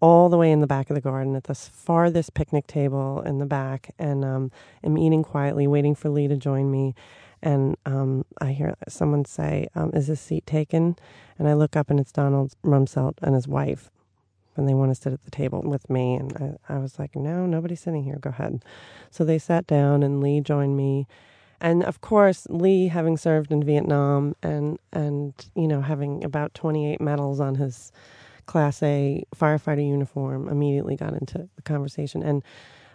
[0.00, 3.38] all the way in the back of the garden at the farthest picnic table in
[3.38, 4.50] the back, and um,
[4.82, 6.94] am eating quietly, waiting for Lee to join me.
[7.42, 10.96] And um, I hear someone say, um, "Is this seat taken?"
[11.38, 13.90] And I look up, and it's Donald Rumsfeld and his wife
[14.56, 16.14] and they want to sit at the table with me.
[16.14, 18.18] And I, I was like, no, nobody's sitting here.
[18.20, 18.64] Go ahead.
[19.10, 21.06] So they sat down, and Lee joined me.
[21.60, 27.00] And of course, Lee, having served in Vietnam and and you know having about 28
[27.00, 27.92] medals on his
[28.46, 32.22] Class A firefighter uniform, immediately got into the conversation.
[32.22, 32.42] And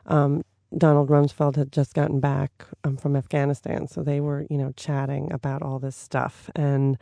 [0.06, 0.44] um,
[0.78, 2.52] Donald Rumsfeld had just gotten back
[2.84, 6.50] um, from Afghanistan, so they were you know chatting about all this stuff.
[6.56, 6.98] And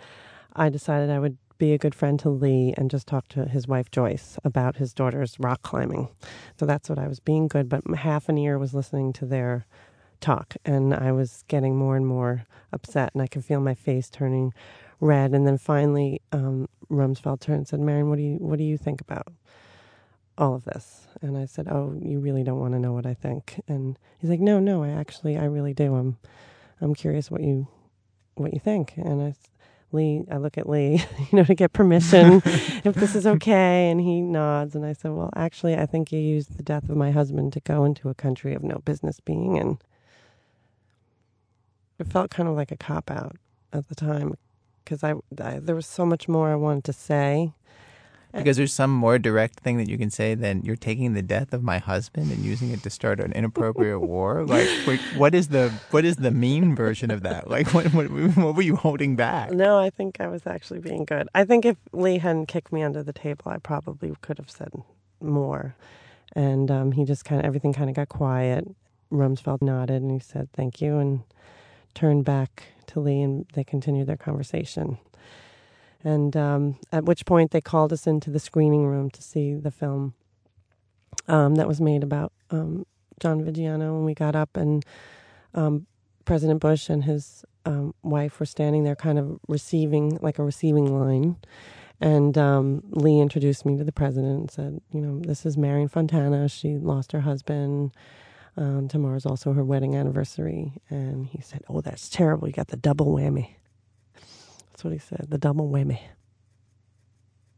[0.56, 3.67] I decided I would be a good friend to Lee and just talk to his
[3.67, 6.10] wife Joyce about his daughter's rock climbing.
[6.60, 9.65] So that's what I was being good, but half an ear was listening to their
[10.20, 14.10] talk and I was getting more and more upset and I could feel my face
[14.10, 14.54] turning
[15.00, 18.63] red and then finally um, Rumsfeld turned and said, Marian, what do you what do
[18.63, 19.28] you think about
[20.38, 21.08] all of this?
[21.22, 23.62] And I said, Oh, you really don't want to know what I think.
[23.67, 25.96] And he's like, No, no, I actually I really do.
[25.96, 26.17] I'm
[26.82, 27.67] I'm curious what you
[28.36, 28.93] what you think.
[28.98, 29.36] And I
[29.91, 33.89] Lee, I look at Lee, you know, to get permission if this is okay.
[33.89, 34.76] And he nods.
[34.76, 37.60] And I said, Well, actually, I think you used the death of my husband to
[37.62, 39.80] go into a country of no business being in.
[42.00, 43.38] It felt kind of like a cop out
[43.73, 44.36] at the time
[44.84, 47.54] because I, I, there was so much more I wanted to say.
[48.34, 51.54] Because there's some more direct thing that you can say than you're taking the death
[51.54, 54.46] of my husband and using it to start an inappropriate war.
[54.46, 57.50] Like, like, what is the what is the mean version of that?
[57.50, 59.52] Like, what, what what were you holding back?
[59.52, 61.28] No, I think I was actually being good.
[61.34, 64.72] I think if Lee hadn't kicked me under the table, I probably could have said
[65.22, 65.76] more.
[66.34, 68.68] And um, he just kind of everything kind of got quiet.
[69.12, 71.22] Rumsfeld nodded and he said thank you and
[71.94, 74.98] turned back to Lee, and they continued their conversation.
[76.08, 79.72] And um, at which point they called us into the screening room to see the
[79.72, 80.13] film
[81.28, 82.86] um, that was made about um,
[83.20, 83.98] John Vigiano.
[83.98, 84.86] And we got up, and
[85.54, 85.86] um,
[86.24, 90.98] President Bush and his um, wife were standing there, kind of receiving, like a receiving
[90.98, 91.36] line.
[92.00, 95.89] And um, Lee introduced me to the president and said, You know, this is Marian
[95.89, 96.48] Fontana.
[96.48, 97.91] She lost her husband.
[98.56, 100.72] Um, tomorrow's also her wedding anniversary.
[100.89, 102.48] And he said, Oh, that's terrible.
[102.48, 103.56] You got the double whammy.
[104.78, 106.00] That's what he said, the double whammy.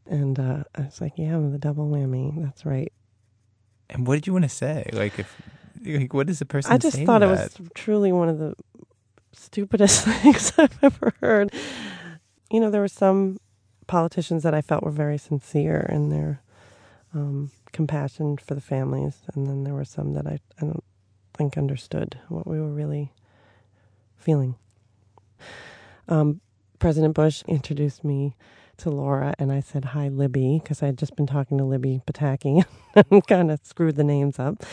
[0.06, 2.42] And uh, I was like, yeah, the double whammy.
[2.42, 2.90] That's right.
[3.90, 4.88] And what did you want to say?
[4.94, 5.36] Like, if
[5.84, 6.72] like, what does the person?
[6.72, 8.54] I just thought it was truly one of the
[9.34, 11.52] stupidest things I've ever heard.
[12.50, 13.38] You know, there were some
[13.86, 16.40] politicians that I felt were very sincere in their
[17.12, 20.84] um, compassion for the families, and then there were some that I, I don't
[21.34, 23.12] think understood what we were really
[24.16, 24.54] feeling.
[26.08, 26.40] Um,
[26.80, 28.34] President Bush introduced me
[28.78, 32.00] to Laura, and I said, Hi, Libby, because I had just been talking to Libby
[32.06, 32.64] Pataki
[33.10, 34.64] and kind of screwed the names up.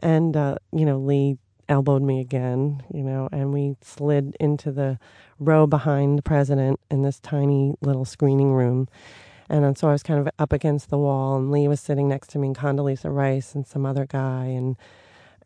[0.00, 1.36] And, uh, you know, Lee
[1.68, 4.98] elbowed me again, you know, and we slid into the
[5.38, 8.88] row behind the president in this tiny little screening room.
[9.50, 12.30] And so I was kind of up against the wall, and Lee was sitting next
[12.30, 14.76] to me, and Condoleezza Rice, and some other guy, and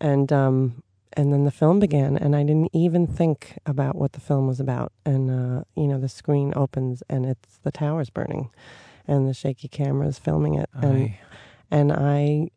[0.00, 0.82] and um,
[1.14, 4.60] and then the film began and i didn't even think about what the film was
[4.60, 4.92] about.
[5.06, 8.50] And uh, you know the screen opens and it's the towers burning
[9.06, 11.20] and the shaky camera is filming it and Aye.
[11.70, 12.50] and i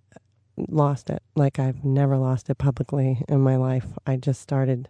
[0.57, 1.21] lost it.
[1.35, 3.87] Like i've never lost it publicly in my life.
[4.05, 4.89] I just started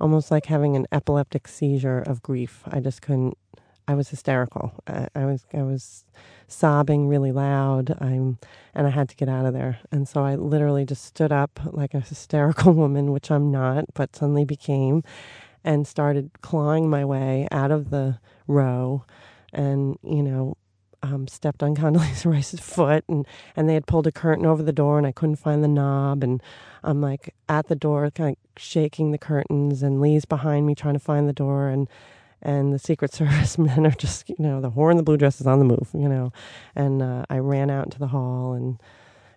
[0.00, 2.62] almost like having an epileptic seizure of grief.
[2.68, 3.36] I just couldn't
[3.90, 4.72] I was hysterical.
[4.86, 6.04] I, I, was I was
[6.46, 7.96] sobbing really loud.
[8.00, 8.38] I'm
[8.72, 9.80] and I had to get out of there.
[9.90, 14.14] And so I literally just stood up like a hysterical woman, which I'm not, but
[14.14, 15.02] suddenly became,
[15.64, 19.04] and started clawing my way out of the row,
[19.52, 20.56] and you know.
[21.02, 23.26] Um, stepped on Condoleezza Rice's foot, and,
[23.56, 26.22] and they had pulled a curtain over the door, and I couldn't find the knob.
[26.22, 26.42] And
[26.84, 30.92] I'm like at the door, kind of shaking the curtains, and Lee's behind me trying
[30.92, 31.68] to find the door.
[31.68, 31.88] And
[32.42, 35.40] and the Secret Service men are just, you know, the whore in the blue dress
[35.40, 36.32] is on the move, you know.
[36.74, 38.80] And uh, I ran out into the hall and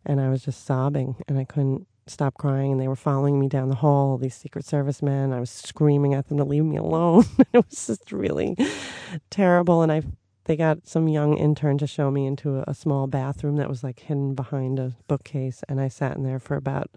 [0.06, 3.48] and I was just sobbing and I couldn't stop crying and they were following me
[3.48, 5.32] down the hall these secret service men.
[5.32, 7.24] I was screaming at them to leave me alone.
[7.54, 8.58] It was just really
[9.30, 10.02] terrible and i
[10.46, 13.84] they got some young intern to show me into a, a small bathroom that was
[13.84, 16.90] like hidden behind a bookcase, and I sat in there for about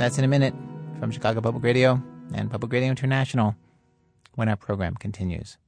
[0.00, 0.54] That's in a minute
[0.98, 3.54] from Chicago Public Radio and Public Radio International
[4.34, 5.58] when our program continues.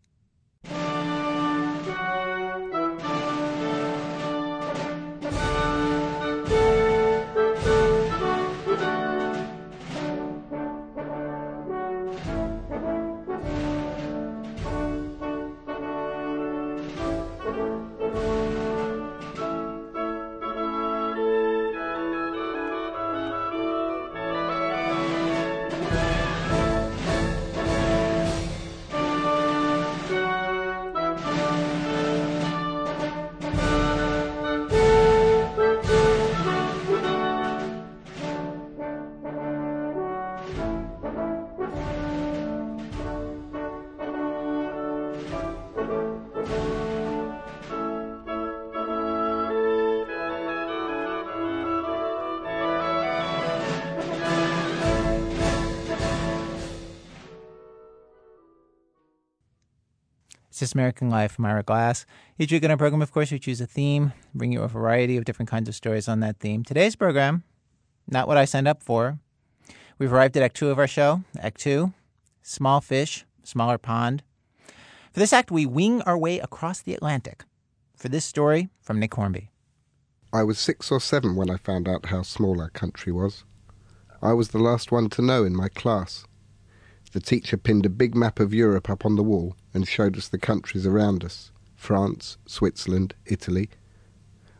[60.62, 62.06] This American Life Ira Glass.
[62.38, 65.16] Each week on our program, of course, we choose a theme, bring you a variety
[65.16, 66.62] of different kinds of stories on that theme.
[66.62, 67.42] Today's program,
[68.06, 69.18] not what I signed up for.
[69.98, 71.24] We've arrived at Act Two of our show.
[71.36, 71.94] Act Two,
[72.42, 74.22] small fish, smaller pond.
[75.12, 77.42] For this act, we wing our way across the Atlantic.
[77.96, 79.50] For this story from Nick Hornby.
[80.32, 83.42] I was six or seven when I found out how small our country was.
[84.22, 86.24] I was the last one to know in my class.
[87.12, 90.28] The teacher pinned a big map of Europe up on the wall and showed us
[90.28, 93.68] the countries around us France, Switzerland, Italy.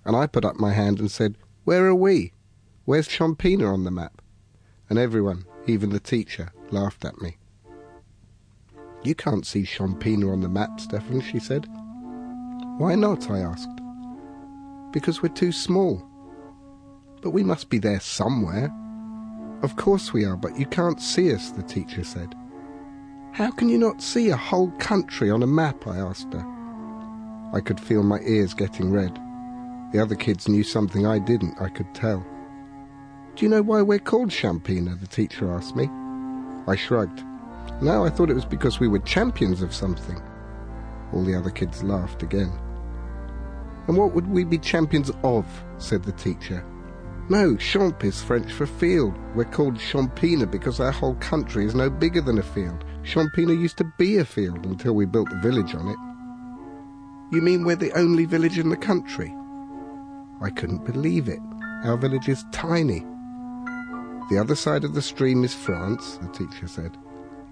[0.05, 2.33] And I put up my hand and said, Where are we?
[2.85, 4.21] Where's Champina on the map?
[4.91, 7.39] And everyone, even the teacher, laughed at me.
[9.03, 11.67] You can't see Champina on the map, Stefan, she said.
[12.77, 13.31] Why not?
[13.31, 13.81] I asked.
[14.93, 16.03] Because we're too small.
[17.23, 18.71] But we must be there somewhere.
[19.63, 22.35] Of course we are, but you can't see us, the teacher said.
[23.33, 25.87] How can you not see a whole country on a map?
[25.87, 26.47] I asked her.
[27.55, 29.19] I could feel my ears getting red.
[29.93, 32.27] The other kids knew something I didn't, I could tell.
[33.35, 35.01] Do you know why we're called Champina?
[35.01, 35.89] the teacher asked me.
[36.67, 37.25] I shrugged.
[37.81, 40.21] No, I thought it was because we were champions of something.
[41.15, 42.53] All the other kids laughed again.
[43.89, 45.47] And what would we be champions of?
[45.79, 46.63] said the teacher.
[47.31, 49.15] No, champ is French for field.
[49.35, 52.85] We're called Champina because our whole country is no bigger than a field.
[53.03, 57.35] Champina used to be a field until we built the village on it.
[57.35, 59.35] You mean we're the only village in the country?
[60.41, 61.41] I couldn't believe it.
[61.85, 63.01] Our village is tiny.
[64.31, 66.97] The other side of the stream is France, the teacher said.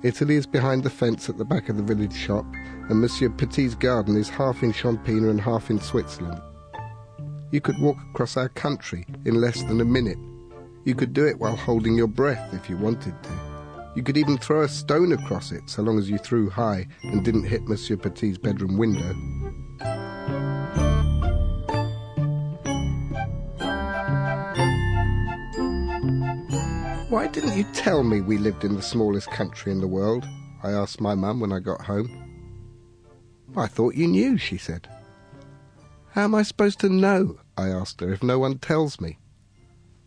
[0.03, 2.47] Italy is behind the fence at the back of the village shop,
[2.89, 6.41] and Monsieur Petit's garden is half in Champina and half in Switzerland.
[7.51, 10.19] You could walk across our country in less than a minute.
[10.85, 13.50] You could do it while holding your breath if you wanted to.
[13.97, 17.25] You could even throw a stone across it so long as you threw high and
[17.25, 19.15] didn't hit Monsieur Petit's bedroom window.
[27.09, 30.25] Why didn't you tell me we lived in the smallest country in the world?
[30.63, 32.31] I asked my mum when I got home.
[33.57, 34.89] I thought you knew, she said.
[36.13, 37.41] How am I supposed to know?
[37.57, 39.19] I asked her, if no one tells me?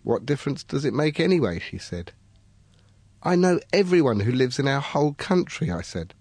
[0.04, 1.60] What difference does it make anyway?
[1.60, 2.14] she said.
[3.26, 6.14] I know everyone who lives in our whole country, I said.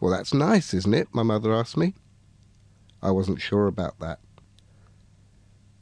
[0.00, 1.08] Well, that's nice, isn't it?
[1.12, 1.94] my mother asked me.
[3.00, 4.18] I wasn't sure about that.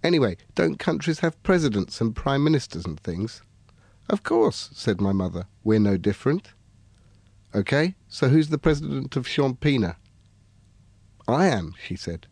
[0.02, 3.42] Anyway, don't countries have presidents and prime ministers and things?
[4.10, 5.46] Of course, said my mother.
[5.64, 6.52] We're no different.
[7.54, 9.96] Okay, so who's the president of Champina?
[11.26, 12.26] I am, she said.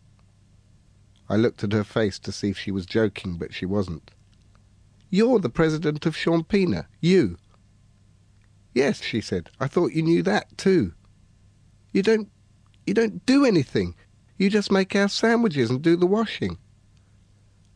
[1.31, 4.11] I looked at her face to see if she was joking, but she wasn't.
[5.09, 7.39] You're the president of Champina, you.
[8.75, 9.51] Yes, she said.
[9.61, 10.95] I thought you knew that too.
[11.93, 12.29] You don't
[12.87, 13.95] you don't do anything.
[14.39, 16.59] You just make our sandwiches and do the washing.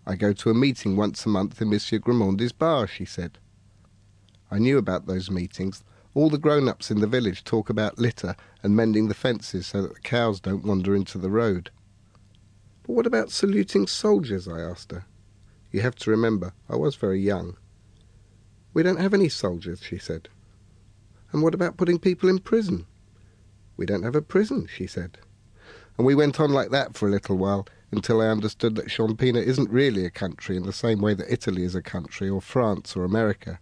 [0.07, 3.38] I go to a meeting once a month in Monsieur Grimondi's bar, she said.
[4.51, 5.84] I knew about those meetings.
[6.14, 9.82] All the grown ups in the village talk about litter and mending the fences so
[9.82, 11.70] that the cows don't wander into the road.
[12.84, 14.49] But what about saluting soldiers?
[14.49, 15.05] I asked her.
[15.72, 17.57] You have to remember, I was very young.
[18.72, 20.28] We don't have any soldiers, she said.
[21.37, 22.87] And what about putting people in prison?
[23.76, 25.18] We don't have a prison, she said.
[25.99, 29.45] And we went on like that for a little while until I understood that Champina
[29.45, 32.97] isn't really a country in the same way that Italy is a country, or France,
[32.97, 33.61] or America.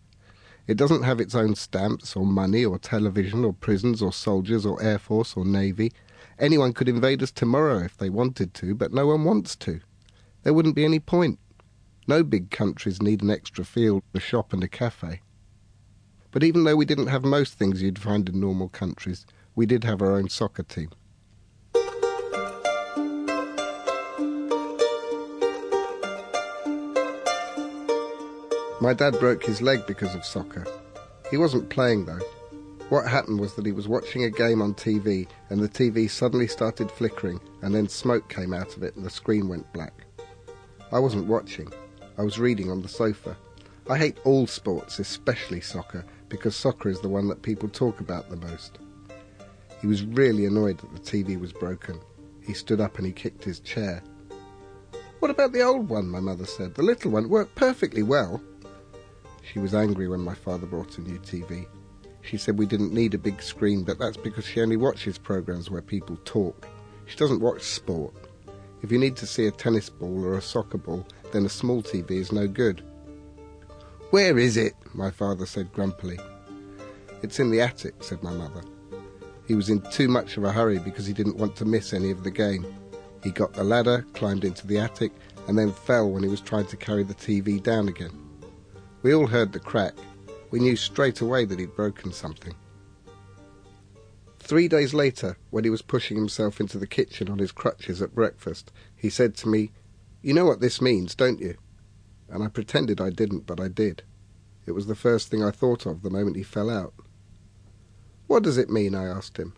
[0.68, 4.80] It doesn't have its own stamps, or money, or television, or prisons, or soldiers, or
[4.80, 5.90] air force, or navy.
[6.38, 9.80] Anyone could invade us tomorrow if they wanted to, but no one wants to.
[10.44, 11.40] There wouldn't be any point.
[12.06, 15.22] No big countries need an extra field, a shop, and a cafe.
[16.34, 19.24] But even though we didn't have most things you'd find in normal countries,
[19.54, 20.90] we did have our own soccer team.
[28.80, 30.66] My dad broke his leg because of soccer.
[31.30, 32.20] He wasn't playing though.
[32.88, 36.48] What happened was that he was watching a game on TV and the TV suddenly
[36.48, 40.04] started flickering and then smoke came out of it and the screen went black.
[40.90, 41.72] I wasn't watching.
[42.18, 43.36] I was reading on the sofa.
[43.88, 46.04] I hate all sports, especially soccer,
[46.34, 48.78] because soccer is the one that people talk about the most.
[49.80, 52.00] He was really annoyed that the TV was broken.
[52.44, 54.02] He stood up and he kicked his chair.
[55.20, 56.08] What about the old one?
[56.08, 56.74] my mother said.
[56.74, 58.42] The little one worked perfectly well.
[59.42, 61.66] She was angry when my father brought a new TV.
[62.22, 65.70] She said we didn't need a big screen, but that's because she only watches programs
[65.70, 66.66] where people talk.
[67.06, 68.12] She doesn't watch sport.
[68.82, 71.80] If you need to see a tennis ball or a soccer ball, then a small
[71.80, 72.82] TV is no good.
[74.14, 74.74] Where is it?
[74.92, 76.20] my father said grumpily.
[77.24, 78.62] It's in the attic, said my mother.
[79.48, 82.12] He was in too much of a hurry because he didn't want to miss any
[82.12, 82.64] of the game.
[83.24, 85.10] He got the ladder, climbed into the attic,
[85.48, 88.16] and then fell when he was trying to carry the TV down again.
[89.02, 89.94] We all heard the crack.
[90.52, 92.54] We knew straight away that he'd broken something.
[94.38, 98.14] Three days later, when he was pushing himself into the kitchen on his crutches at
[98.14, 99.72] breakfast, he said to me,
[100.22, 101.56] You know what this means, don't you?
[102.34, 104.02] And I pretended I didn't, but I did.
[104.66, 106.92] It was the first thing I thought of the moment he fell out.
[108.26, 108.92] What does it mean?
[108.92, 109.54] I asked him.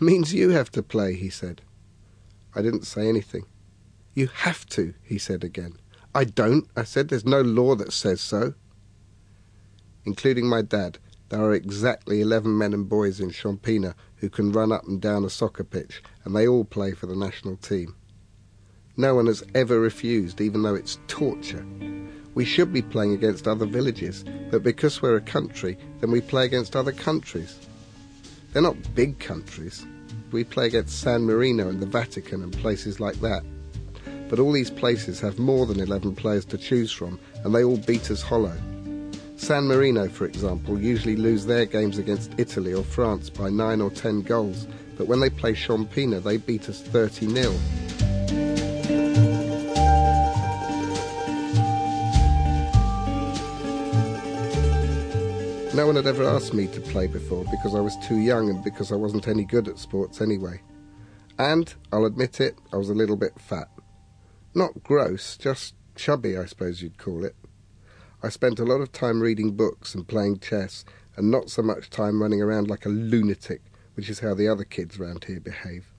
[0.00, 1.60] Means you have to play, he said.
[2.54, 3.44] I didn't say anything.
[4.14, 5.76] You have to, he said again.
[6.14, 7.08] I don't, I said.
[7.08, 8.54] There's no law that says so.
[10.06, 14.72] Including my dad, there are exactly 11 men and boys in Champina who can run
[14.72, 17.94] up and down a soccer pitch, and they all play for the national team.
[18.96, 21.66] No one has ever refused, even though it's torture.
[22.34, 26.44] We should be playing against other villages, but because we're a country, then we play
[26.44, 27.58] against other countries.
[28.52, 29.84] They're not big countries.
[30.32, 33.44] We play against San Marino and the Vatican and places like that
[34.28, 37.76] but all these places have more than 11 players to choose from, and they all
[37.76, 38.56] beat us hollow.
[39.36, 43.90] San Marino, for example, usually lose their games against Italy or France by 9 or
[43.90, 44.66] 10 goals,
[44.96, 47.54] but when they play Champina, they beat us 30 0.
[55.74, 58.62] No one had ever asked me to play before because I was too young and
[58.62, 60.62] because I wasn't any good at sports anyway.
[61.36, 63.68] And, I'll admit it, I was a little bit fat.
[64.54, 67.34] Not gross, just chubby, I suppose you'd call it.
[68.22, 70.84] I spent a lot of time reading books and playing chess,
[71.16, 73.60] and not so much time running around like a lunatic,
[73.94, 75.92] which is how the other kids round here behave.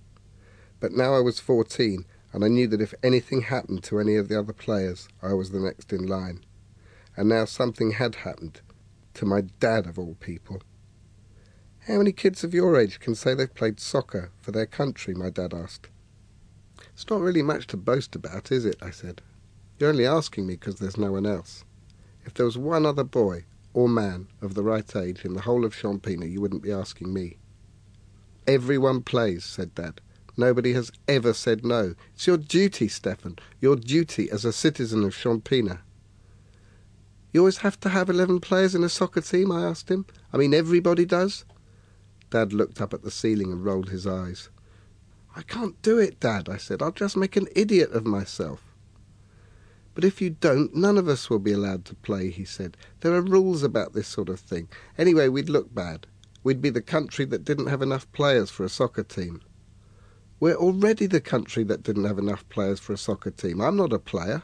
[0.80, 4.30] But now I was 14, and I knew that if anything happened to any of
[4.30, 6.46] the other players, I was the next in line.
[7.18, 8.62] And now something had happened,
[9.16, 10.62] to my dad of all people.
[11.88, 15.14] How many kids of your age can say they've played soccer for their country?
[15.14, 15.90] my dad asked.
[16.94, 18.78] It's not really much to boast about, is it?
[18.82, 19.22] I said.
[19.78, 21.64] You're only asking me because there's no one else.
[22.26, 25.66] If there was one other boy or man of the right age in the whole
[25.66, 27.38] of Champina, you wouldn't be asking me.
[28.48, 30.02] Everyone plays, said Dad.
[30.38, 31.96] Nobody has ever said no.
[32.14, 35.80] It's your duty, Stefan, your duty as a citizen of Champina.
[37.36, 40.06] You always have to have 11 players in a soccer team, I asked him.
[40.32, 41.44] I mean, everybody does.
[42.30, 44.48] Dad looked up at the ceiling and rolled his eyes.
[45.36, 46.82] I can't do it, Dad, I said.
[46.82, 48.62] I'll just make an idiot of myself.
[49.94, 52.78] But if you don't, none of us will be allowed to play, he said.
[53.02, 54.70] There are rules about this sort of thing.
[54.98, 56.08] Anyway, we'd look bad.
[56.42, 59.42] We'd be the country that didn't have enough players for a soccer team.
[60.40, 63.60] We're already the country that didn't have enough players for a soccer team.
[63.60, 64.44] I'm not a player.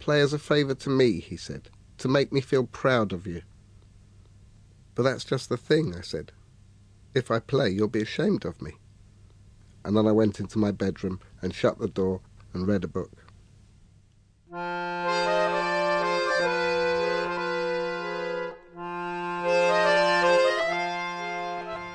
[0.00, 3.42] Players a favour to me, he said, to make me feel proud of you.
[4.94, 6.32] But that's just the thing, I said.
[7.14, 8.72] If I play, you'll be ashamed of me.
[9.84, 12.20] And then I went into my bedroom and shut the door
[12.52, 13.12] and read a book.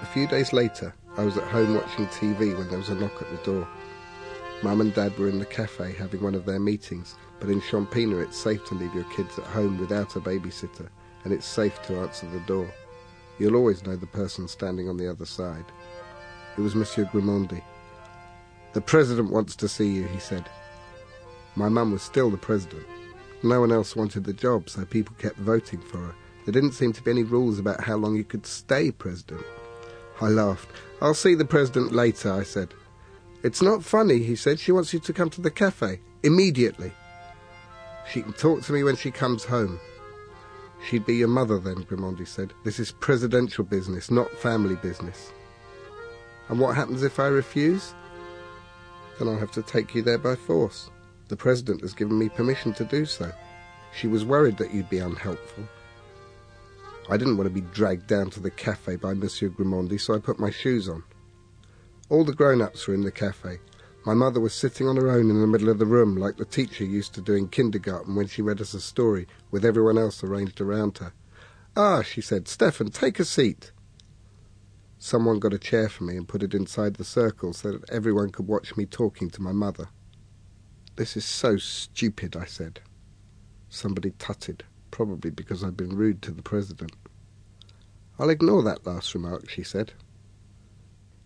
[0.01, 3.21] A few days later, I was at home watching TV when there was a knock
[3.21, 3.67] at the door.
[4.64, 8.22] Mum and Dad were in the cafe having one of their meetings, but in Champina
[8.22, 10.88] it's safe to leave your kids at home without a babysitter,
[11.24, 12.72] and it's safe to answer the door.
[13.39, 15.66] You'll always know the person standing on the other side.
[16.57, 17.64] It was Monsieur Grimondi.
[18.74, 20.47] The President wants to see you, he said.
[21.55, 22.86] My mum was still the President.
[23.41, 26.16] No one else wanted the job, so people kept voting for her.
[26.45, 29.43] There didn't seem to be any rules about how long you could stay President.
[30.22, 30.70] I laughed.
[31.01, 32.76] I'll see the President later, I said.
[33.43, 34.59] It's not funny, he said.
[34.59, 35.99] She wants you to come to the cafe.
[36.23, 36.91] Immediately.
[38.11, 39.79] She can talk to me when she comes home.
[40.87, 42.53] She'd be your mother then, Grimondi said.
[42.63, 45.31] This is presidential business, not family business.
[46.49, 47.93] And what happens if I refuse?
[49.17, 50.89] Then I'll have to take you there by force.
[51.27, 53.31] The President has given me permission to do so.
[53.95, 55.63] She was worried that you'd be unhelpful.
[57.09, 60.19] I didn't want to be dragged down to the cafe by Monsieur Grimondi, so I
[60.19, 61.03] put my shoes on.
[62.12, 63.59] All the grown-ups were in the cafe.
[64.05, 66.43] My mother was sitting on her own in the middle of the room, like the
[66.43, 70.22] teacher used to do in kindergarten when she read us a story, with everyone else
[70.22, 71.14] arranged around her.
[71.78, 73.72] Ah, she said, Stefan, take a seat.
[74.99, 78.30] Someone got a chair for me and put it inside the circle so that everyone
[78.30, 79.88] could watch me talking to my mother.
[80.97, 82.82] This is so stupid, I said.
[83.70, 86.91] Somebody tutted, probably because I'd been rude to the President.
[88.20, 89.93] I'll ignore that last remark, she said.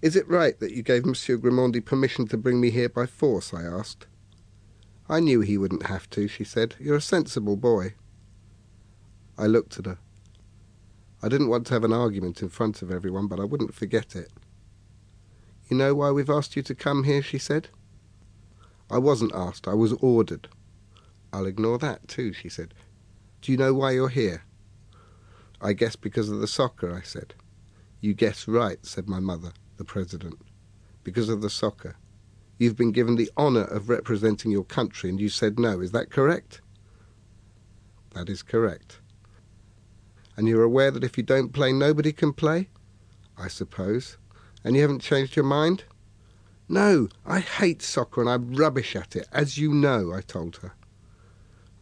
[0.01, 3.53] Is it right that you gave Monsieur Grimondi permission to bring me here by force?
[3.53, 4.07] I asked.
[5.07, 6.75] I knew he wouldn't have to, she said.
[6.79, 7.93] You're a sensible boy.
[9.37, 9.97] I looked at her.
[11.21, 14.15] I didn't want to have an argument in front of everyone, but I wouldn't forget
[14.15, 14.31] it.
[15.69, 17.23] You know why we've asked you to come here?
[17.23, 17.69] she said.
[18.89, 20.47] I wasn't asked, I was ordered.
[21.33, 22.73] I'll ignore that too, she said.
[23.41, 24.43] Do you know why you're here?
[25.59, 27.33] I guess because of the soccer, I said.
[27.99, 30.39] You guess right, said my mother, the president.
[31.03, 31.95] Because of the soccer.
[32.57, 36.09] You've been given the honour of representing your country and you said no, is that
[36.09, 36.61] correct?
[38.13, 38.99] That is correct.
[40.37, 42.69] And you're aware that if you don't play, nobody can play?
[43.37, 44.17] I suppose.
[44.63, 45.83] And you haven't changed your mind?
[46.67, 50.73] No, I hate soccer and I'm rubbish at it, as you know, I told her.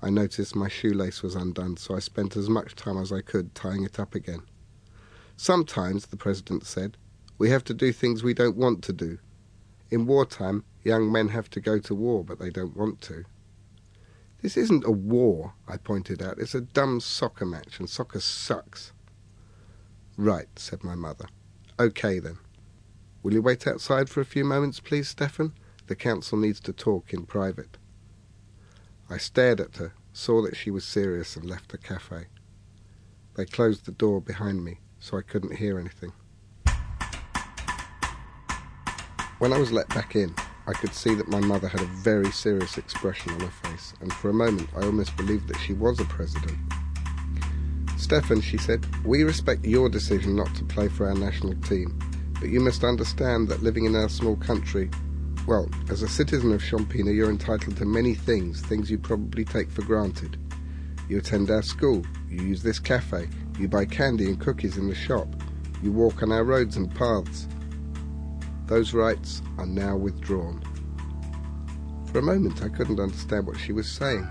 [0.02, 3.56] I noticed my shoelace was undone, so I spent as much time as I could
[3.56, 4.42] tying it up again.
[5.38, 6.98] Sometimes, the President said,
[7.38, 9.18] we have to do things we don't want to do.
[9.90, 13.26] In wartime, young men have to go to war, but they don't want to.
[14.42, 16.38] This isn't a war, I pointed out.
[16.38, 18.92] It's a dumb soccer match, and soccer sucks.
[20.18, 21.26] Right, said my mother.
[21.80, 22.38] Okay then.
[23.24, 25.54] Will you wait outside for a few moments, please, Stefan?
[25.88, 27.78] The council needs to talk in private.
[29.10, 32.26] I stared at her, saw that she was serious, and left the cafe.
[33.36, 36.14] They closed the door behind me, so I couldn't hear anything.
[39.44, 40.34] When I was let back in,
[40.68, 44.14] I could see that my mother had a very serious expression on her face, and
[44.14, 46.58] for a moment I almost believed that she was a president.
[47.98, 52.00] Stefan, she said, we respect your decision not to play for our national team,
[52.40, 54.90] but you must understand that living in our small country,
[55.46, 59.70] well, as a citizen of Champina, you're entitled to many things, things you probably take
[59.70, 60.38] for granted.
[61.10, 63.28] You attend our school, you use this cafe,
[63.60, 65.28] you buy candy and cookies in the shop,
[65.82, 67.46] you walk on our roads and paths.
[68.66, 70.62] Those rights are now withdrawn.
[72.12, 74.28] For a moment, I couldn't understand what she was saying.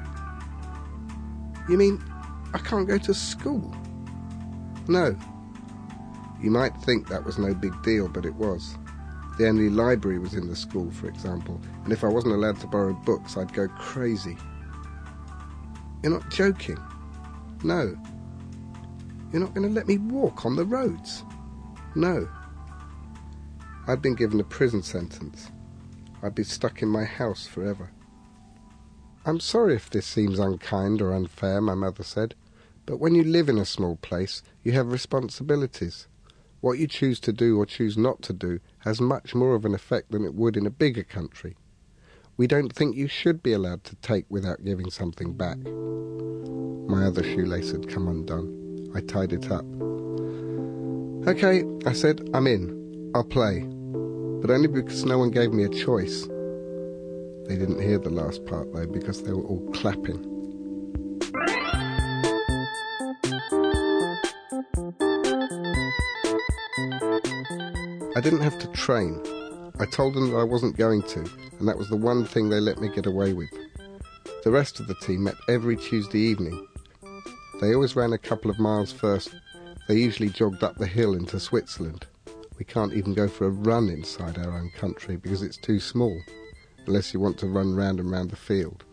[1.69, 2.03] You mean
[2.55, 3.75] I can't go to school?
[4.89, 5.17] No,
[6.43, 8.77] you might think that was no big deal, but it was.
[9.39, 12.67] The only library was in the school, for example, and if I wasn't allowed to
[12.67, 14.37] borrow books, I'd go crazy.
[16.03, 16.79] You're not joking?
[17.63, 17.97] No.
[19.33, 21.23] You're not going to let me walk on the roads?
[21.95, 22.29] No.
[23.87, 25.51] I'd been given a prison sentence.
[26.23, 27.91] I'd be stuck in my house forever.
[29.27, 32.35] I'm sorry if this seems unkind or unfair, my mother said,
[32.87, 36.07] but when you live in a small place, you have responsibilities.
[36.61, 39.75] What you choose to do or choose not to do has much more of an
[39.75, 41.57] effect than it would in a bigger country.
[42.37, 45.59] We don't think you should be allowed to take without giving something back.
[46.89, 48.91] My other shoelace had come undone.
[48.95, 49.65] I tied it up.
[51.27, 52.82] Okay, I said, I'm in.
[53.15, 53.61] I'll play.
[54.41, 56.23] But only because no one gave me a choice.
[57.47, 60.29] They didn't hear the last part though because they were all clapping.
[68.17, 69.21] I didn't have to train.
[69.79, 71.21] I told them that I wasn't going to,
[71.59, 73.51] and that was the one thing they let me get away with.
[74.45, 76.67] The rest of the team met every Tuesday evening.
[77.61, 79.35] They always ran a couple of miles first.
[79.87, 82.07] They usually jogged up the hill into Switzerland.
[82.59, 86.21] We can't even go for a run inside our own country because it's too small
[86.87, 88.85] unless you want to run round and round the field.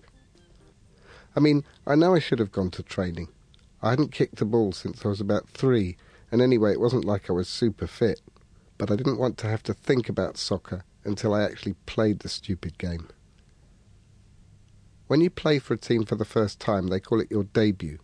[1.36, 3.30] I mean, I know I should have gone to training.
[3.82, 5.98] I hadn't kicked a ball since I was about three,
[6.32, 8.22] and anyway, it wasn't like I was super fit.
[8.78, 12.30] But I didn't want to have to think about soccer until I actually played the
[12.30, 13.08] stupid game.
[15.08, 18.00] When you play for a team for the first time, they call it your debut.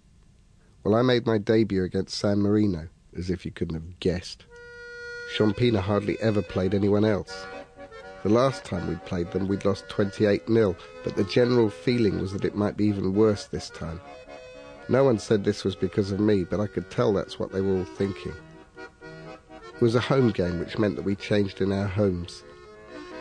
[0.84, 4.46] Well, I made my debut against San Marino, as if you couldn't have guessed.
[5.34, 7.46] Champina hardly ever played anyone else.
[8.24, 12.34] The last time we'd played them, we'd lost 28 0, but the general feeling was
[12.34, 14.02] that it might be even worse this time.
[14.88, 17.62] No one said this was because of me, but I could tell that's what they
[17.62, 18.34] were all thinking.
[19.76, 22.44] It was a home game, which meant that we changed in our homes.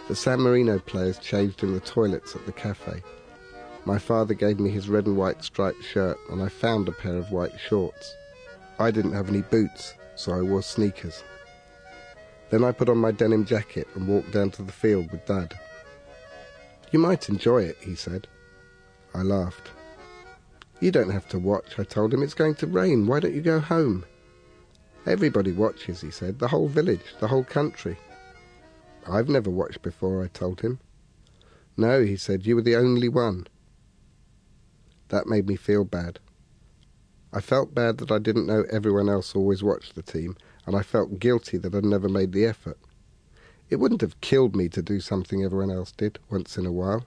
[0.09, 3.03] The San Marino players changed in the toilets at the cafe.
[3.87, 7.17] My father gave me his red and white striped shirt, and I found a pair
[7.17, 8.15] of white shorts.
[8.79, 11.25] I didn't have any boots, so I wore sneakers.
[12.51, 15.59] Then I put on my denim jacket and walked down to the field with Dad.
[16.93, 18.29] You might enjoy it, he said.
[19.15, 19.71] I laughed.
[20.81, 22.23] You don't have to watch, I told him.
[22.23, 23.07] It's going to rain.
[23.07, 24.05] Why don't you go home?
[25.07, 26.39] Everybody watches, he said.
[26.39, 27.99] The whole village, the whole country.
[29.07, 30.81] I've never watched before, I told him.
[31.77, 33.47] No, he said, you were the only one.
[35.09, 36.19] That made me feel bad.
[37.33, 40.37] I felt bad that I didn't know everyone else always watched the team,
[40.67, 42.79] and I felt guilty that I'd never made the effort.
[43.71, 47.07] It wouldn't have killed me to do something everyone else did once in a while.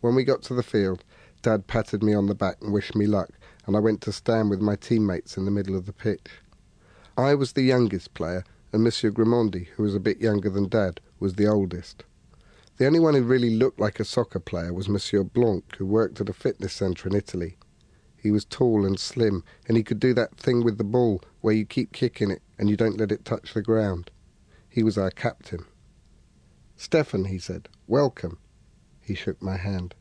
[0.00, 1.04] When we got to the field,
[1.42, 3.30] Dad patted me on the back and wished me luck,
[3.66, 6.30] and I went to stand with my teammates in the middle of the pitch.
[7.16, 11.00] I was the youngest player, and Monsieur Grimondi, who was a bit younger than Dad,
[11.20, 12.04] was the oldest.
[12.76, 16.20] The only one who really looked like a soccer player was Monsieur Blanc, who worked
[16.20, 17.56] at a fitness centre in Italy.
[18.24, 21.52] He was tall and slim, and he could do that thing with the ball where
[21.52, 24.10] you keep kicking it and you don't let it touch the ground.
[24.66, 25.66] He was our captain.
[26.74, 28.38] Stefan, he said, welcome.
[29.02, 29.94] He shook my hand.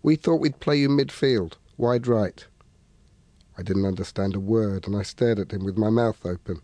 [0.00, 2.46] We thought we'd play you midfield, wide right.
[3.58, 6.62] I didn't understand a word, and I stared at him with my mouth open.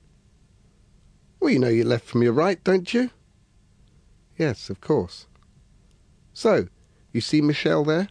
[1.41, 3.11] Well, you know your left from your right, don't you?
[4.39, 5.27] Yes, of course.
[6.33, 6.69] So,
[7.11, 8.07] you see Michel there?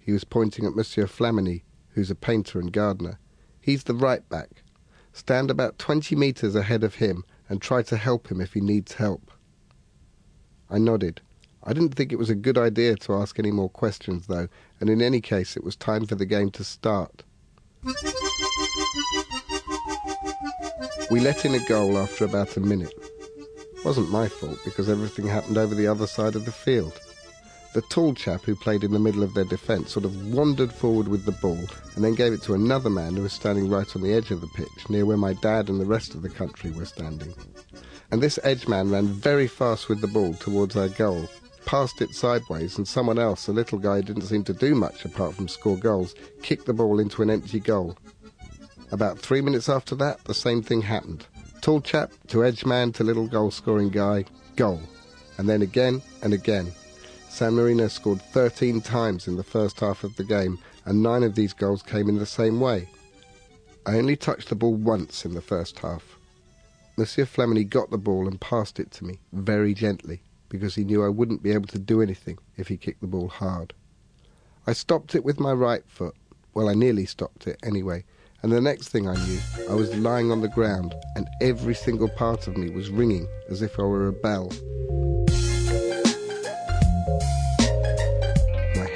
[0.00, 1.62] He was pointing at Monsieur Flamini,
[2.00, 3.18] who's a painter and gardener.
[3.60, 4.62] He's the right back.
[5.12, 8.94] Stand about 20 metres ahead of him and try to help him if he needs
[8.94, 9.30] help.
[10.70, 11.20] I nodded.
[11.62, 14.48] I didn't think it was a good idea to ask any more questions, though,
[14.80, 17.22] and in any case, it was time for the game to start.
[21.10, 22.94] We let in a goal after about a minute.
[23.76, 26.98] It wasn't my fault because everything happened over the other side of the field.
[27.72, 31.06] The tall chap who played in the middle of their defence sort of wandered forward
[31.06, 31.64] with the ball
[31.94, 34.40] and then gave it to another man who was standing right on the edge of
[34.40, 37.32] the pitch, near where my dad and the rest of the country were standing.
[38.10, 41.28] And this edge man ran very fast with the ball towards our goal,
[41.64, 45.04] passed it sideways, and someone else, a little guy who didn't seem to do much
[45.04, 47.96] apart from score goals, kicked the ball into an empty goal.
[48.90, 51.24] About three minutes after that, the same thing happened.
[51.60, 54.24] Tall chap to edge man to little goal scoring guy,
[54.56, 54.80] goal.
[55.38, 56.72] And then again and again.
[57.30, 61.36] San Marino scored 13 times in the first half of the game, and nine of
[61.36, 62.88] these goals came in the same way.
[63.86, 66.18] I only touched the ball once in the first half.
[66.96, 71.04] Monsieur Flamini got the ball and passed it to me, very gently, because he knew
[71.04, 73.74] I wouldn't be able to do anything if he kicked the ball hard.
[74.66, 76.16] I stopped it with my right foot.
[76.52, 78.04] Well, I nearly stopped it anyway,
[78.42, 79.38] and the next thing I knew,
[79.70, 83.62] I was lying on the ground, and every single part of me was ringing as
[83.62, 84.50] if I were a bell.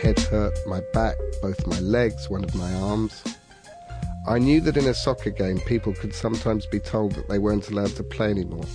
[0.04, 3.24] Head hurt, my back, both my legs, one of my arms.
[4.28, 7.70] I knew that in a soccer game people could sometimes be told that they weren't
[7.70, 8.66] allowed to play anymore.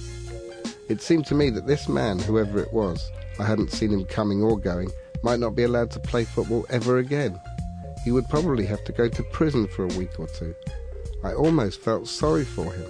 [0.90, 4.42] It seemed to me that this man, whoever it was, I hadn't seen him coming
[4.42, 4.90] or going,
[5.22, 7.40] might not be allowed to play football ever again.
[8.04, 10.56] He would probably have to go to prison for a week or two.
[11.24, 12.90] I almost felt sorry for him.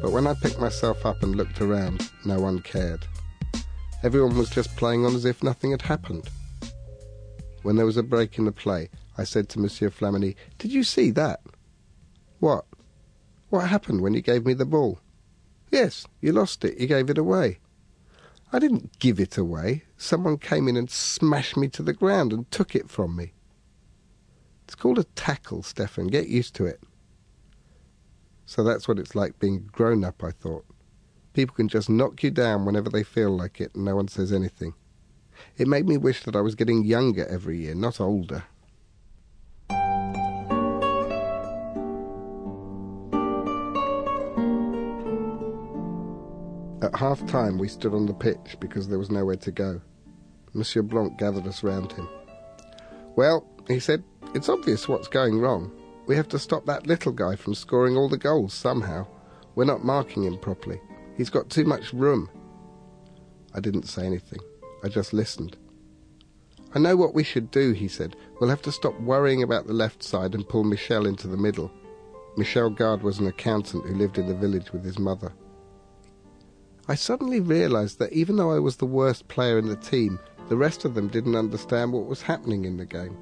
[0.00, 3.06] But when I picked myself up and looked around, no one cared.
[4.02, 6.28] Everyone was just playing on as if nothing had happened.
[7.62, 10.82] When there was a break in the play, I said to Monsieur Flamini, Did you
[10.82, 11.40] see that?
[12.40, 12.66] What?
[13.50, 14.98] What happened when you gave me the ball?
[15.70, 16.78] Yes, you lost it.
[16.78, 17.58] You gave it away.
[18.52, 19.84] I didn't give it away.
[19.96, 23.32] Someone came in and smashed me to the ground and took it from me.
[24.64, 26.08] It's called a tackle, Stefan.
[26.08, 26.80] Get used to it.
[28.44, 30.66] So that's what it's like being grown up, I thought.
[31.32, 34.32] People can just knock you down whenever they feel like it and no one says
[34.32, 34.74] anything.
[35.58, 38.44] It made me wish that I was getting younger every year, not older.
[46.82, 49.80] At half time, we stood on the pitch because there was nowhere to go.
[50.52, 52.08] Monsieur Blanc gathered us round him.
[53.14, 54.02] Well, he said,
[54.34, 55.70] it's obvious what's going wrong.
[56.06, 59.06] We have to stop that little guy from scoring all the goals somehow.
[59.54, 60.80] We're not marking him properly.
[61.16, 62.28] He's got too much room.
[63.54, 64.40] I didn't say anything.
[64.82, 65.56] I just listened.
[66.74, 68.16] I know what we should do, he said.
[68.40, 71.70] We'll have to stop worrying about the left side and pull Michel into the middle.
[72.36, 75.32] Michel Gard was an accountant who lived in the village with his mother.
[76.88, 80.18] I suddenly realized that even though I was the worst player in the team,
[80.48, 83.16] the rest of them didn't understand what was happening in the game.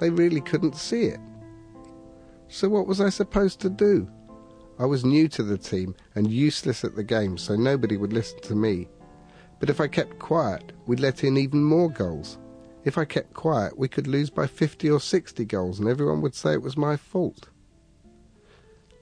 [0.00, 1.20] They really couldn't see it.
[2.48, 4.08] So what was I supposed to do?
[4.78, 8.40] I was new to the team and useless at the game, so nobody would listen
[8.42, 8.88] to me.
[9.60, 12.38] But if I kept quiet, we'd let in even more goals.
[12.84, 16.34] If I kept quiet, we could lose by 50 or 60 goals, and everyone would
[16.34, 17.48] say it was my fault.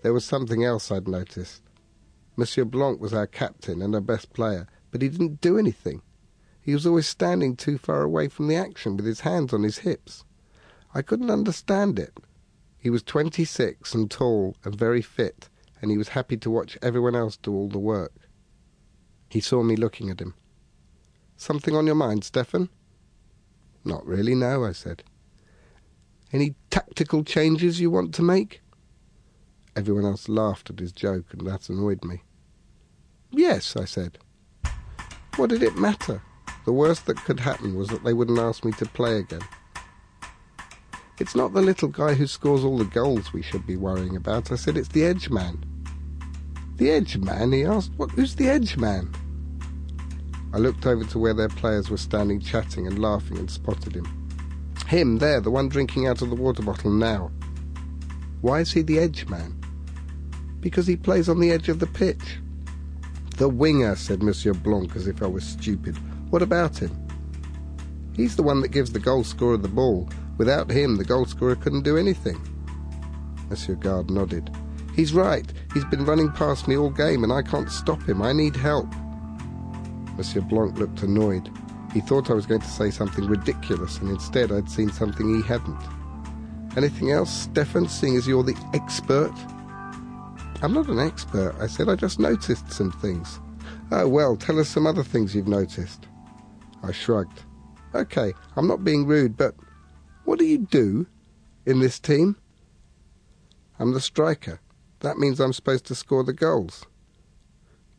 [0.03, 1.63] There was something else I'd noticed.
[2.37, 6.03] Monsieur Blanc was our captain and our best player, but he didn't do anything.
[6.61, 9.79] He was always standing too far away from the action with his hands on his
[9.79, 10.25] hips.
[10.95, 12.19] I couldn't understand it.
[12.79, 15.49] He was 26 and tall and very fit,
[15.83, 18.15] and he was happy to watch everyone else do all the work.
[19.29, 20.35] He saw me looking at him.
[21.37, 22.69] Something on your mind, Stefan?
[23.85, 25.03] Not really, no, I said.
[26.33, 28.63] Any tactical changes you want to make?
[29.77, 32.23] Everyone else laughed at his joke, and that annoyed me.
[33.31, 34.19] Yes, I said.
[35.37, 36.23] What did it matter?
[36.65, 39.43] The worst that could happen was that they wouldn't ask me to play again.
[41.19, 44.51] It's not the little guy who scores all the goals we should be worrying about.
[44.51, 45.65] I said it's the edge man.
[46.77, 47.53] The edge man?
[47.53, 47.93] He asked.
[47.97, 48.11] What?
[48.11, 49.15] Who's the edge man?
[50.57, 54.07] I looked over to where their players were standing chatting and laughing and spotted him.
[54.87, 57.31] Him, there, the one drinking out of the water bottle now.
[58.41, 59.55] Why is he the edge man?
[60.61, 62.39] Because he plays on the edge of the pitch.
[63.37, 65.95] The winger, said Monsieur Blanc as if I was stupid.
[66.31, 67.07] What about him?
[68.15, 70.09] He's the one that gives the goal scorer the ball.
[70.39, 72.41] Without him, the goal scorer couldn't do anything.
[73.51, 74.51] Monsieur Gard nodded.
[74.95, 75.53] He's right.
[75.75, 78.23] He's been running past me all game and I can't stop him.
[78.23, 78.89] I need help.
[80.17, 81.51] Monsieur Blanc looked annoyed.
[81.93, 85.43] He thought I was going to say something ridiculous and instead I'd seen something he
[85.47, 85.81] hadn't.
[86.77, 89.33] Anything else, Stefan, seeing as you're the expert?
[90.63, 91.89] I'm not an expert, I said.
[91.89, 93.41] I just noticed some things.
[93.91, 96.07] Oh, well, tell us some other things you've noticed.
[96.83, 97.43] I shrugged.
[97.95, 99.55] Okay, I'm not being rude, but
[100.25, 101.07] what do you do
[101.65, 102.37] in this team?
[103.79, 104.61] I'm the striker.
[105.01, 106.85] That means I'm supposed to score the goals.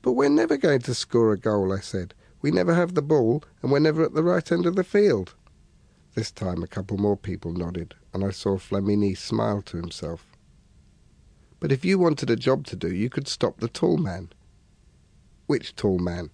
[0.07, 2.13] But we're never going to score a goal, I said.
[2.41, 5.35] We never have the ball, and we're never at the right end of the field.
[6.15, 10.25] This time a couple more people nodded, and I saw Flamini smile to himself.
[11.59, 14.29] But if you wanted a job to do, you could stop the tall man.
[15.45, 16.29] Which tall man?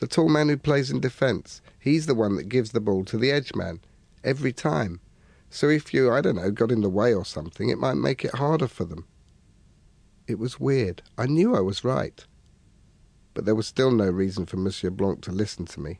[0.00, 1.62] The tall man who plays in defence.
[1.78, 3.80] He's the one that gives the ball to the edge man,
[4.22, 5.00] every time.
[5.48, 8.26] So if you, I don't know, got in the way or something, it might make
[8.26, 9.06] it harder for them.
[10.26, 11.00] It was weird.
[11.16, 12.22] I knew I was right.
[13.34, 15.98] But there was still no reason for Monsieur Blanc to listen to me.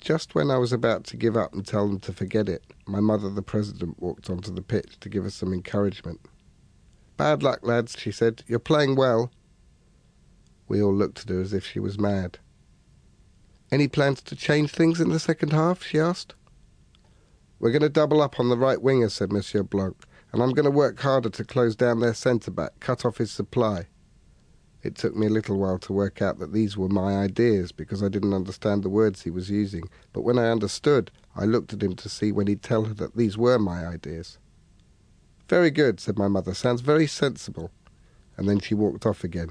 [0.00, 3.00] Just when I was about to give up and tell them to forget it, my
[3.00, 6.20] mother, the president, walked onto the pitch to give us some encouragement.
[7.16, 8.42] Bad luck, lads, she said.
[8.46, 9.30] You're playing well.
[10.68, 12.38] We all looked at her as if she was mad.
[13.70, 15.82] Any plans to change things in the second half?
[15.82, 16.34] she asked.
[17.58, 19.96] We're going to double up on the right winger, said Monsieur Blanc,
[20.32, 23.30] and I'm going to work harder to close down their centre back, cut off his
[23.30, 23.86] supply.
[24.86, 28.04] It took me a little while to work out that these were my ideas because
[28.04, 31.82] I didn't understand the words he was using, but when I understood, I looked at
[31.82, 34.38] him to see when he'd tell her that these were my ideas.
[35.48, 36.54] Very good, said my mother.
[36.54, 37.72] Sounds very sensible.
[38.36, 39.48] And then she walked off again.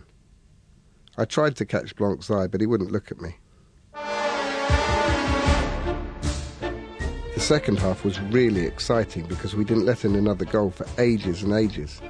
[1.18, 3.36] I tried to catch Blanc's eye, but he wouldn't look at me.
[7.34, 11.44] The second half was really exciting because we didn't let in another goal for ages
[11.44, 12.02] and ages.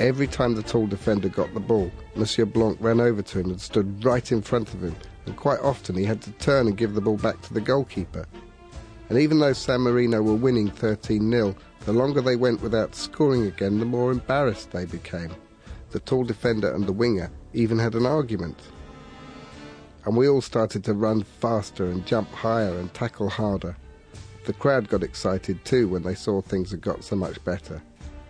[0.00, 3.60] Every time the tall defender got the ball, Monsieur Blanc ran over to him and
[3.60, 6.94] stood right in front of him, and quite often he had to turn and give
[6.94, 8.26] the ball back to the goalkeeper.
[9.08, 13.46] And even though San Marino were winning 13 0, the longer they went without scoring
[13.46, 15.30] again, the more embarrassed they became.
[15.90, 18.58] The tall defender and the winger even had an argument.
[20.04, 23.76] And we all started to run faster and jump higher and tackle harder.
[24.46, 27.82] The crowd got excited too when they saw things had got so much better.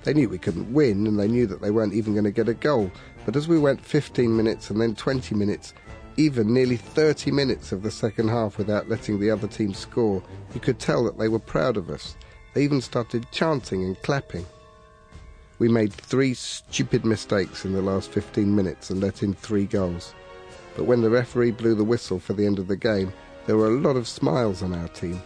[0.05, 2.49] They knew we couldn't win and they knew that they weren't even going to get
[2.49, 2.91] a goal.
[3.25, 5.75] But as we went 15 minutes and then 20 minutes,
[6.17, 10.23] even nearly 30 minutes of the second half without letting the other team score,
[10.55, 12.17] you could tell that they were proud of us.
[12.55, 14.45] They even started chanting and clapping.
[15.59, 20.15] We made three stupid mistakes in the last 15 minutes and let in three goals.
[20.77, 23.13] But when the referee blew the whistle for the end of the game,
[23.47, 25.23] there were a lot of smiles on our team.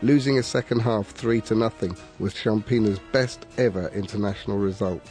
[0.00, 5.02] Losing a second half 3 to nothing was Champina's best ever international result.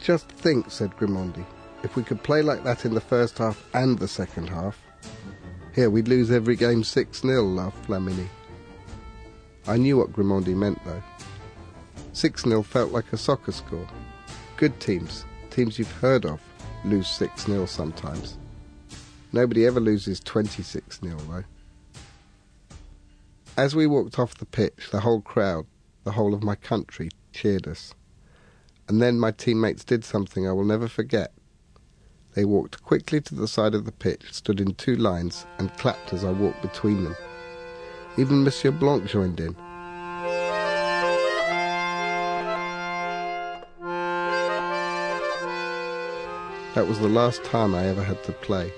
[0.00, 1.44] Just think, said Grimandi,
[1.84, 4.76] if we could play like that in the first half and the second half.
[5.76, 8.26] Here, we'd lose every game 6 0, laughed Flamini.
[9.68, 11.02] I knew what Grimandi meant, though.
[12.14, 13.86] 6 0 felt like a soccer score.
[14.56, 16.40] Good teams, teams you've heard of,
[16.84, 18.38] lose 6 0 sometimes.
[19.32, 21.44] Nobody ever loses 26 0, though.
[23.58, 25.66] As we walked off the pitch, the whole crowd,
[26.04, 27.92] the whole of my country, cheered us.
[28.86, 31.32] And then my teammates did something I will never forget.
[32.34, 36.12] They walked quickly to the side of the pitch, stood in two lines, and clapped
[36.12, 37.16] as I walked between them.
[38.16, 39.56] Even Monsieur Blanc joined in.
[46.76, 48.72] That was the last time I ever had to play.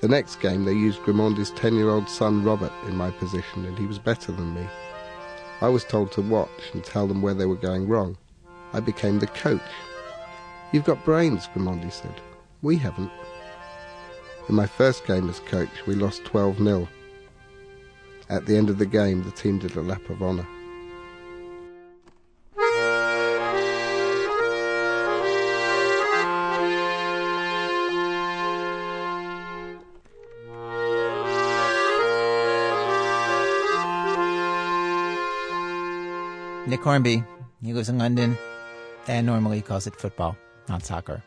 [0.00, 3.78] The next game, they used Grimandi's 10 year old son Robert in my position, and
[3.78, 4.66] he was better than me.
[5.60, 8.16] I was told to watch and tell them where they were going wrong.
[8.72, 9.60] I became the coach.
[10.72, 12.18] You've got brains, Grimandi said.
[12.62, 13.10] We haven't.
[14.48, 16.88] In my first game as coach, we lost 12 0.
[18.30, 20.46] At the end of the game, the team did a lap of honour.
[36.70, 37.24] Nick Hornby,
[37.64, 38.38] he lives in London
[39.08, 40.36] and normally calls it football,
[40.68, 41.20] not soccer.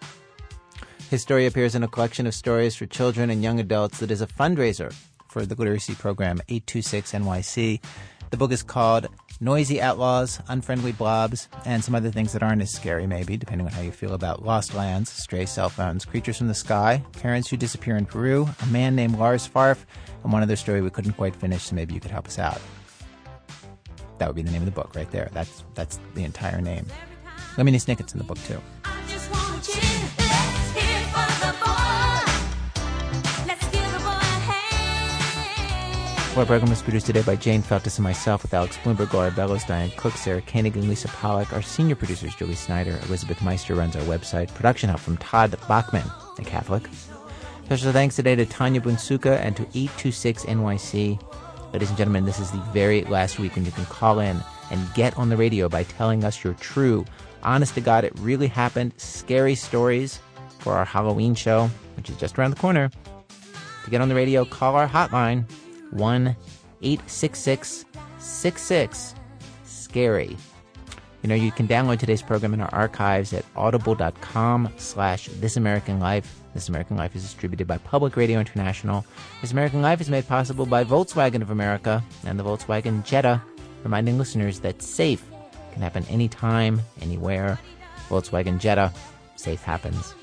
[1.10, 4.22] His story appears in a collection of stories for children and young adults that is
[4.22, 4.96] a fundraiser
[5.28, 7.84] for the literacy program 826 NYC.
[8.30, 9.10] The book is called
[9.42, 13.74] Noisy Outlaws, Unfriendly Blobs, and some other things that aren't as scary, maybe, depending on
[13.74, 17.58] how you feel about lost lands, stray cell phones, creatures from the sky, parents who
[17.58, 19.84] disappear in Peru, a man named Lars Farf,
[20.24, 22.62] and one other story we couldn't quite finish, so maybe you could help us out.
[24.24, 25.30] That would be the name of the book right there.
[25.34, 26.86] That's that's the entire name.
[27.58, 28.58] Lemony Snicket's in the book too.
[36.38, 39.66] Our program was produced today by Jane Feltes and myself with Alex Blumberg, Laura Bellows,
[39.66, 41.52] Diane Cook, Sarah Koenig, and Lisa Pollak.
[41.52, 44.48] Our senior producers, Julie Snyder, Elizabeth Meister runs our website.
[44.54, 46.10] Production help from Todd Bachmann,
[46.40, 46.88] a Catholic.
[47.66, 51.20] Special thanks today to Tanya Bunsuka and to 826 NYC.
[51.74, 54.94] Ladies and gentlemen, this is the very last week when you can call in and
[54.94, 57.04] get on the radio by telling us your true,
[57.42, 60.20] honest to God, it really happened, scary stories
[60.60, 62.92] for our Halloween show, which is just around the corner.
[63.86, 65.50] To get on the radio, call our hotline
[65.90, 66.36] 1
[66.84, 67.86] 866
[68.20, 69.16] 66
[69.64, 70.38] Scary.
[71.24, 76.00] You know, you can download today's program in our archives at audible.com slash This American
[76.00, 76.43] Life.
[76.54, 79.06] This American Life is distributed by Public Radio International.
[79.42, 83.42] This American Life is made possible by Volkswagen of America and the Volkswagen Jetta,
[83.84, 85.24] reminding listeners that safe
[85.72, 87.60] can happen anytime, anywhere.
[88.08, 88.94] Volkswagen Jetta,
[89.36, 90.14] safe happens.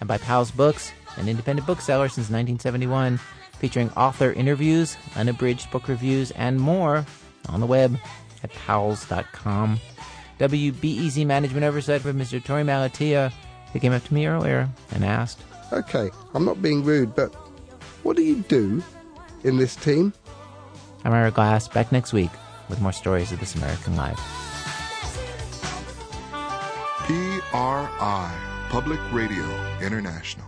[0.00, 3.18] And by Powell's Books, an independent bookseller since 1971,
[3.58, 7.06] featuring author interviews, unabridged book reviews, and more
[7.48, 7.96] on the web
[8.42, 9.78] at powells.com.
[10.40, 12.42] WBEZ Management Oversight from Mr.
[12.42, 13.32] Torey Malatia,
[13.72, 15.40] who came up to me earlier and asked,
[15.72, 17.34] Okay, I'm not being rude, but
[18.02, 18.82] what do you do
[19.42, 20.12] in this team?
[21.04, 22.30] I'm Ira Glass, back next week
[22.68, 24.18] with more stories of this American life.
[27.06, 29.44] PRI, Public Radio
[29.80, 30.45] International.